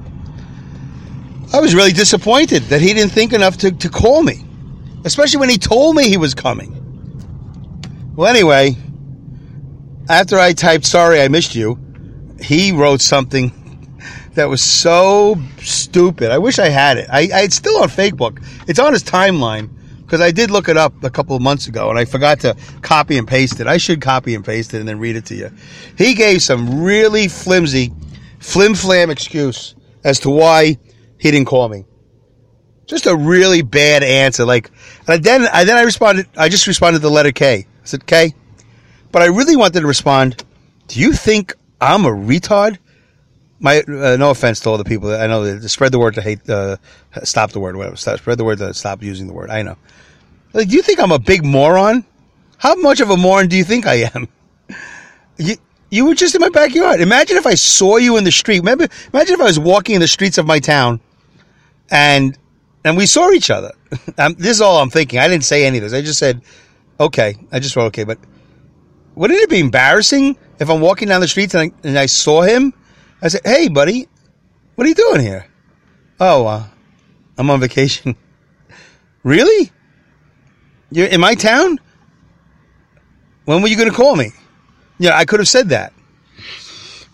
I 1.52 1.60
was 1.60 1.74
really 1.74 1.92
disappointed 1.92 2.64
that 2.64 2.80
he 2.80 2.92
didn't 2.92 3.12
think 3.12 3.32
enough 3.32 3.56
to, 3.58 3.72
to 3.72 3.88
call 3.88 4.22
me 4.22 4.45
especially 5.06 5.38
when 5.38 5.48
he 5.48 5.56
told 5.56 5.94
me 5.94 6.08
he 6.08 6.16
was 6.16 6.34
coming. 6.34 6.82
Well, 8.16 8.28
anyway, 8.28 8.76
after 10.08 10.36
I 10.38 10.52
typed, 10.52 10.84
sorry, 10.84 11.20
I 11.20 11.28
missed 11.28 11.54
you, 11.54 11.78
he 12.42 12.72
wrote 12.72 13.00
something 13.00 13.52
that 14.34 14.48
was 14.48 14.60
so 14.60 15.36
stupid. 15.58 16.32
I 16.32 16.38
wish 16.38 16.58
I 16.58 16.68
had 16.68 16.98
it. 16.98 17.08
I, 17.08 17.28
I 17.32 17.42
it's 17.42 17.54
still 17.54 17.78
on 17.78 17.88
Facebook. 17.88 18.44
It's 18.68 18.80
on 18.80 18.92
his 18.92 19.04
timeline 19.04 19.70
because 20.00 20.20
I 20.20 20.32
did 20.32 20.50
look 20.50 20.68
it 20.68 20.76
up 20.76 20.92
a 21.04 21.10
couple 21.10 21.36
of 21.36 21.40
months 21.40 21.68
ago 21.68 21.88
and 21.88 21.98
I 21.98 22.04
forgot 22.04 22.40
to 22.40 22.56
copy 22.82 23.16
and 23.16 23.28
paste 23.28 23.60
it. 23.60 23.68
I 23.68 23.76
should 23.76 24.00
copy 24.02 24.34
and 24.34 24.44
paste 24.44 24.74
it 24.74 24.80
and 24.80 24.88
then 24.88 24.98
read 24.98 25.14
it 25.14 25.24
to 25.26 25.36
you. 25.36 25.50
He 25.96 26.14
gave 26.14 26.42
some 26.42 26.82
really 26.82 27.28
flimsy, 27.28 27.92
flim 28.40 28.74
flam 28.74 29.10
excuse 29.10 29.76
as 30.04 30.18
to 30.20 30.30
why 30.30 30.78
he 31.18 31.30
didn't 31.30 31.46
call 31.46 31.68
me. 31.68 31.84
Just 32.86 33.06
a 33.06 33.16
really 33.16 33.62
bad 33.62 34.02
answer. 34.02 34.44
Like, 34.44 34.70
and 35.08 35.22
then 35.22 35.48
I 35.52 35.64
then 35.64 35.76
I 35.76 35.82
responded. 35.82 36.28
I 36.36 36.48
just 36.48 36.66
responded 36.66 37.00
to 37.00 37.02
the 37.02 37.10
letter 37.10 37.32
K. 37.32 37.66
I 37.82 37.84
said 37.84 38.06
K, 38.06 38.34
but 39.12 39.22
I 39.22 39.26
really 39.26 39.56
wanted 39.56 39.80
to 39.80 39.86
respond. 39.86 40.44
Do 40.88 41.00
you 41.00 41.12
think 41.12 41.54
I'm 41.80 42.04
a 42.04 42.10
retard? 42.10 42.78
My 43.58 43.80
uh, 43.80 44.16
no 44.16 44.30
offense 44.30 44.60
to 44.60 44.70
all 44.70 44.78
the 44.78 44.84
people 44.84 45.08
that 45.08 45.20
I 45.20 45.26
know 45.26 45.42
that 45.44 45.68
spread 45.68 45.90
the 45.90 45.98
word 45.98 46.14
to 46.14 46.22
hate. 46.22 46.48
Uh, 46.48 46.76
stop 47.24 47.50
the 47.50 47.60
word. 47.60 47.76
Whatever. 47.76 47.96
Stop, 47.96 48.18
spread 48.18 48.38
the 48.38 48.44
word 48.44 48.58
to 48.58 48.72
stop 48.74 49.02
using 49.02 49.26
the 49.26 49.32
word. 49.32 49.50
I 49.50 49.62
know. 49.62 49.76
Like, 50.52 50.68
do 50.68 50.76
you 50.76 50.82
think 50.82 51.00
I'm 51.00 51.12
a 51.12 51.18
big 51.18 51.44
moron? 51.44 52.04
How 52.58 52.74
much 52.76 53.00
of 53.00 53.10
a 53.10 53.16
moron 53.16 53.48
do 53.48 53.56
you 53.56 53.64
think 53.64 53.86
I 53.86 54.10
am? 54.14 54.28
You, 55.38 55.56
you 55.90 56.06
were 56.06 56.14
just 56.14 56.34
in 56.34 56.40
my 56.40 56.48
backyard. 56.48 57.00
Imagine 57.00 57.36
if 57.36 57.46
I 57.46 57.54
saw 57.54 57.96
you 57.96 58.16
in 58.16 58.24
the 58.24 58.32
street. 58.32 58.60
Remember, 58.60 58.88
imagine 59.12 59.34
if 59.34 59.40
I 59.40 59.44
was 59.44 59.58
walking 59.58 59.94
in 59.94 60.00
the 60.00 60.08
streets 60.08 60.38
of 60.38 60.46
my 60.46 60.60
town 60.60 61.00
and 61.90 62.36
and 62.86 62.96
we 62.96 63.04
saw 63.04 63.30
each 63.30 63.50
other. 63.50 63.72
um, 64.18 64.34
this 64.34 64.52
is 64.52 64.60
all 64.60 64.78
I'm 64.78 64.90
thinking. 64.90 65.18
I 65.18 65.26
didn't 65.26 65.44
say 65.44 65.66
any 65.66 65.78
of 65.78 65.82
this. 65.82 65.92
I 65.92 66.02
just 66.02 66.20
said, 66.20 66.40
okay. 67.00 67.34
I 67.50 67.58
just 67.58 67.74
wrote 67.74 67.86
okay. 67.86 68.04
But 68.04 68.18
wouldn't 69.16 69.40
it 69.40 69.50
be 69.50 69.58
embarrassing 69.58 70.36
if 70.60 70.70
I'm 70.70 70.80
walking 70.80 71.08
down 71.08 71.20
the 71.20 71.26
streets 71.26 71.54
and 71.54 71.72
I, 71.72 71.88
and 71.88 71.98
I 71.98 72.06
saw 72.06 72.42
him? 72.42 72.72
I 73.20 73.28
said, 73.28 73.40
hey, 73.44 73.68
buddy, 73.68 74.08
what 74.76 74.86
are 74.86 74.88
you 74.88 74.94
doing 74.94 75.20
here? 75.20 75.46
Oh, 76.20 76.46
uh, 76.46 76.64
I'm 77.36 77.50
on 77.50 77.58
vacation. 77.58 78.14
really? 79.24 79.72
You're 80.92 81.08
in 81.08 81.20
my 81.20 81.34
town? 81.34 81.80
When 83.46 83.62
were 83.62 83.68
you 83.68 83.76
going 83.76 83.90
to 83.90 83.94
call 83.96 84.14
me? 84.14 84.30
Yeah, 84.98 85.16
I 85.16 85.24
could 85.24 85.40
have 85.40 85.48
said 85.48 85.70
that. 85.70 85.92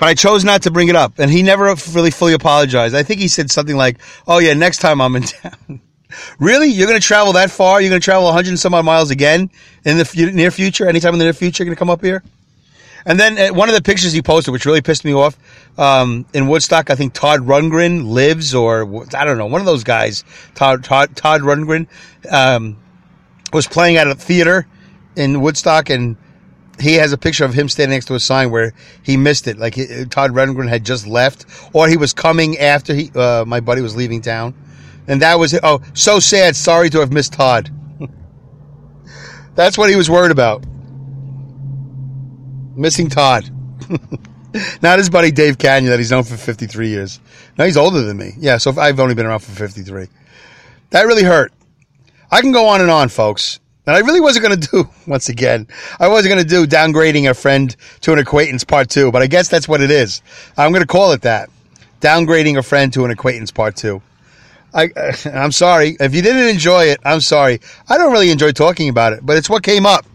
But 0.02 0.08
I 0.08 0.14
chose 0.14 0.42
not 0.42 0.62
to 0.62 0.72
bring 0.72 0.88
it 0.88 0.96
up. 0.96 1.20
And 1.20 1.30
he 1.30 1.44
never 1.44 1.72
really 1.92 2.10
fully 2.10 2.32
apologized. 2.32 2.92
I 2.92 3.04
think 3.04 3.20
he 3.20 3.28
said 3.28 3.52
something 3.52 3.76
like, 3.76 3.98
oh, 4.26 4.40
yeah, 4.40 4.52
next 4.52 4.78
time 4.78 5.00
I'm 5.00 5.14
in 5.14 5.22
town. 5.22 5.80
really? 6.40 6.70
You're 6.70 6.88
going 6.88 7.00
to 7.00 7.06
travel 7.06 7.34
that 7.34 7.52
far? 7.52 7.80
You're 7.80 7.90
going 7.90 8.00
to 8.00 8.04
travel 8.04 8.24
100 8.24 8.48
and 8.48 8.58
some 8.58 8.74
odd 8.74 8.84
miles 8.84 9.12
again 9.12 9.48
in 9.84 9.98
the 9.98 10.00
f- 10.00 10.16
near 10.16 10.50
future? 10.50 10.88
Anytime 10.88 11.12
in 11.12 11.20
the 11.20 11.26
near 11.26 11.32
future, 11.32 11.62
you're 11.62 11.68
going 11.68 11.76
to 11.76 11.78
come 11.78 11.88
up 11.88 12.02
here? 12.02 12.24
And 13.06 13.20
then 13.20 13.38
uh, 13.38 13.54
one 13.54 13.68
of 13.68 13.76
the 13.76 13.80
pictures 13.80 14.12
he 14.12 14.22
posted, 14.22 14.50
which 14.50 14.66
really 14.66 14.82
pissed 14.82 15.04
me 15.04 15.14
off, 15.14 15.38
um, 15.78 16.26
in 16.34 16.48
Woodstock, 16.48 16.90
I 16.90 16.96
think 16.96 17.12
Todd 17.12 17.42
Rundgren 17.42 18.10
lives, 18.10 18.56
or 18.56 19.06
I 19.14 19.24
don't 19.24 19.38
know, 19.38 19.46
one 19.46 19.60
of 19.60 19.66
those 19.66 19.84
guys, 19.84 20.24
Todd 20.56 20.82
Todd, 20.82 21.14
Todd 21.14 21.42
Rundgren, 21.42 21.86
um, 22.28 22.76
was 23.52 23.68
playing 23.68 23.98
at 23.98 24.08
a 24.08 24.16
theater 24.16 24.66
in 25.14 25.40
Woodstock, 25.40 25.90
and 25.90 26.16
he 26.80 26.94
has 26.94 27.12
a 27.12 27.18
picture 27.18 27.44
of 27.44 27.54
him 27.54 27.68
standing 27.68 27.96
next 27.96 28.06
to 28.06 28.14
a 28.14 28.20
sign 28.20 28.50
where 28.50 28.72
he 29.02 29.16
missed 29.16 29.46
it. 29.46 29.58
Like 29.58 29.74
he, 29.74 30.04
Todd 30.06 30.32
Rundgren 30.32 30.68
had 30.68 30.84
just 30.84 31.06
left, 31.06 31.46
or 31.72 31.88
he 31.88 31.96
was 31.96 32.12
coming 32.12 32.58
after 32.58 32.94
he, 32.94 33.10
uh, 33.14 33.44
my 33.46 33.60
buddy 33.60 33.82
was 33.82 33.94
leaving 33.96 34.20
town, 34.20 34.54
and 35.06 35.22
that 35.22 35.38
was. 35.38 35.58
Oh, 35.62 35.80
so 35.94 36.18
sad. 36.18 36.56
Sorry 36.56 36.90
to 36.90 37.00
have 37.00 37.12
missed 37.12 37.34
Todd. 37.34 37.70
That's 39.54 39.76
what 39.76 39.90
he 39.90 39.96
was 39.96 40.08
worried 40.08 40.32
about. 40.32 40.64
Missing 42.74 43.10
Todd. 43.10 43.50
Not 44.82 44.98
his 44.98 45.08
buddy 45.10 45.30
Dave 45.30 45.58
Kanyan 45.58 45.88
that 45.88 45.98
he's 45.98 46.10
known 46.10 46.24
for 46.24 46.36
53 46.36 46.88
years. 46.88 47.20
No, 47.58 47.64
he's 47.64 47.76
older 47.76 48.02
than 48.02 48.16
me. 48.16 48.32
Yeah, 48.38 48.58
so 48.58 48.78
I've 48.78 49.00
only 49.00 49.14
been 49.14 49.26
around 49.26 49.40
for 49.40 49.52
53. 49.52 50.08
That 50.90 51.06
really 51.06 51.22
hurt. 51.22 51.52
I 52.30 52.40
can 52.40 52.52
go 52.52 52.66
on 52.68 52.80
and 52.80 52.90
on, 52.90 53.08
folks. 53.08 53.60
And 53.86 53.96
I 53.96 54.00
really 54.00 54.20
wasn't 54.20 54.46
going 54.46 54.60
to 54.60 54.68
do, 54.68 54.90
once 55.06 55.28
again, 55.28 55.66
I 55.98 56.08
wasn't 56.08 56.34
going 56.34 56.44
to 56.44 56.48
do 56.48 56.66
downgrading 56.66 57.28
a 57.28 57.34
friend 57.34 57.74
to 58.02 58.12
an 58.12 58.18
acquaintance 58.18 58.64
part 58.64 58.88
two, 58.88 59.10
but 59.10 59.22
I 59.22 59.26
guess 59.26 59.48
that's 59.48 59.68
what 59.68 59.80
it 59.80 59.90
is. 59.90 60.22
I'm 60.56 60.72
going 60.72 60.82
to 60.82 60.86
call 60.86 61.12
it 61.12 61.22
that. 61.22 61.50
Downgrading 62.00 62.58
a 62.58 62.62
friend 62.62 62.92
to 62.94 63.04
an 63.04 63.10
acquaintance 63.10 63.50
part 63.50 63.76
two. 63.76 64.02
I, 64.74 64.90
I'm 65.32 65.52
sorry. 65.52 65.96
If 66.00 66.14
you 66.14 66.22
didn't 66.22 66.48
enjoy 66.48 66.84
it, 66.84 67.00
I'm 67.04 67.20
sorry. 67.20 67.60
I 67.88 67.98
don't 67.98 68.12
really 68.12 68.30
enjoy 68.30 68.52
talking 68.52 68.88
about 68.88 69.12
it, 69.12 69.24
but 69.24 69.36
it's 69.36 69.50
what 69.50 69.62
came 69.62 69.86
up. 69.86 70.06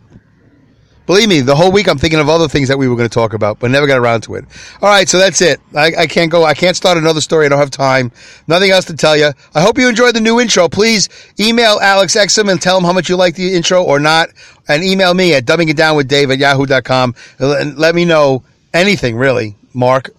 Believe 1.07 1.29
me, 1.29 1.39
the 1.39 1.55
whole 1.55 1.71
week 1.71 1.87
I'm 1.87 1.97
thinking 1.97 2.19
of 2.19 2.27
other 2.27 2.49
things 2.49 2.67
that 2.67 2.77
we 2.77 2.89
were 2.89 2.97
going 2.97 3.07
to 3.07 3.13
talk 3.13 3.33
about, 3.33 3.59
but 3.59 3.71
never 3.71 3.87
got 3.87 3.97
around 3.97 4.21
to 4.23 4.35
it. 4.35 4.43
All 4.81 4.89
right, 4.89 5.07
so 5.07 5.17
that's 5.17 5.41
it. 5.41 5.61
I, 5.73 5.93
I, 5.99 6.05
can't 6.05 6.29
go. 6.29 6.43
I 6.43 6.53
can't 6.53 6.75
start 6.75 6.97
another 6.97 7.21
story. 7.21 7.45
I 7.45 7.49
don't 7.49 7.59
have 7.59 7.71
time. 7.71 8.11
Nothing 8.45 8.71
else 8.71 8.83
to 8.85 8.93
tell 8.95 9.15
you. 9.15 9.31
I 9.55 9.61
hope 9.61 9.77
you 9.77 9.87
enjoyed 9.87 10.15
the 10.15 10.19
new 10.19 10.41
intro. 10.41 10.67
Please 10.67 11.07
email 11.39 11.79
Alex 11.81 12.17
Exum 12.17 12.51
and 12.51 12.61
tell 12.61 12.77
him 12.77 12.83
how 12.83 12.91
much 12.91 13.07
you 13.07 13.15
like 13.15 13.35
the 13.35 13.55
intro 13.55 13.81
or 13.81 14.01
not, 14.01 14.29
and 14.67 14.83
email 14.83 15.13
me 15.13 15.33
at 15.33 15.45
dumbing 15.45 15.69
it 15.69 15.77
down 15.77 15.95
with 15.95 16.09
Dave 16.09 16.29
at 16.29 16.39
yahoo.com 16.39 17.15
and 17.39 17.77
let 17.77 17.95
me 17.95 18.03
know 18.03 18.43
anything 18.73 19.15
really, 19.15 19.55
Mark. 19.73 20.09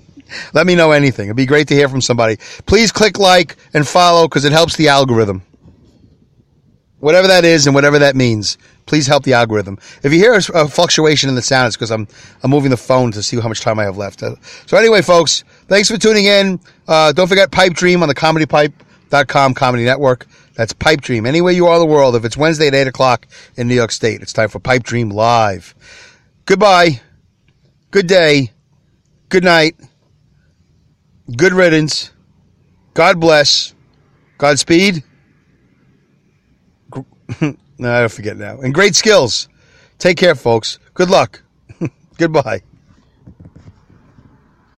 let 0.54 0.66
me 0.66 0.74
know 0.74 0.90
anything. 0.90 1.26
It'd 1.26 1.36
be 1.36 1.46
great 1.46 1.68
to 1.68 1.74
hear 1.74 1.88
from 1.88 2.00
somebody. 2.00 2.38
Please 2.66 2.90
click 2.90 3.16
like 3.16 3.56
and 3.74 3.86
follow 3.86 4.26
because 4.26 4.44
it 4.44 4.50
helps 4.50 4.74
the 4.74 4.88
algorithm. 4.88 5.42
Whatever 6.98 7.28
that 7.28 7.44
is 7.44 7.66
and 7.66 7.76
whatever 7.76 8.00
that 8.00 8.16
means 8.16 8.58
please 8.86 9.06
help 9.06 9.24
the 9.24 9.32
algorithm. 9.32 9.78
If 10.02 10.12
you 10.12 10.18
hear 10.18 10.34
a, 10.34 10.68
fluctuation 10.68 11.28
in 11.28 11.34
the 11.34 11.42
sound, 11.42 11.68
it's 11.68 11.76
because 11.76 11.90
I'm 11.90 12.06
I'm 12.42 12.50
moving 12.50 12.70
the 12.70 12.76
phone 12.76 13.12
to 13.12 13.22
see 13.22 13.38
how 13.40 13.48
much 13.48 13.60
time 13.60 13.78
I 13.78 13.84
have 13.84 13.96
left. 13.96 14.22
Uh, 14.22 14.36
so 14.66 14.76
anyway, 14.76 15.02
folks, 15.02 15.44
thanks 15.68 15.90
for 15.90 15.98
tuning 15.98 16.26
in. 16.26 16.60
Uh, 16.88 17.12
don't 17.12 17.28
forget 17.28 17.50
Pipe 17.50 17.74
Dream 17.74 18.02
on 18.02 18.08
the 18.08 18.14
ComedyPipe.com 18.14 19.54
Comedy 19.54 19.84
Network. 19.84 20.26
That's 20.54 20.72
Pipe 20.72 21.00
Dream. 21.00 21.26
Anywhere 21.26 21.52
you 21.52 21.66
are 21.66 21.74
in 21.74 21.80
the 21.80 21.86
world, 21.86 22.14
if 22.14 22.24
it's 22.24 22.36
Wednesday 22.36 22.68
at 22.68 22.74
8 22.74 22.88
o'clock 22.88 23.26
in 23.56 23.68
New 23.68 23.74
York 23.74 23.90
State, 23.90 24.20
it's 24.20 24.32
time 24.32 24.48
for 24.48 24.58
Pipe 24.58 24.82
Dream 24.82 25.08
Live. 25.10 25.74
Goodbye. 26.44 27.00
Good 27.90 28.06
day. 28.06 28.52
Good 29.28 29.44
night. 29.44 29.76
Good 31.34 31.52
riddance. 31.54 32.10
God 32.94 33.18
bless. 33.18 33.74
Godspeed. 34.36 35.02
No, 37.82 38.04
I 38.04 38.06
forget 38.06 38.36
now. 38.36 38.60
And 38.60 38.72
great 38.72 38.94
skills. 38.94 39.48
Take 39.98 40.16
care, 40.16 40.36
folks. 40.36 40.78
Good 40.94 41.10
luck. 41.10 41.42
Goodbye. 42.16 42.62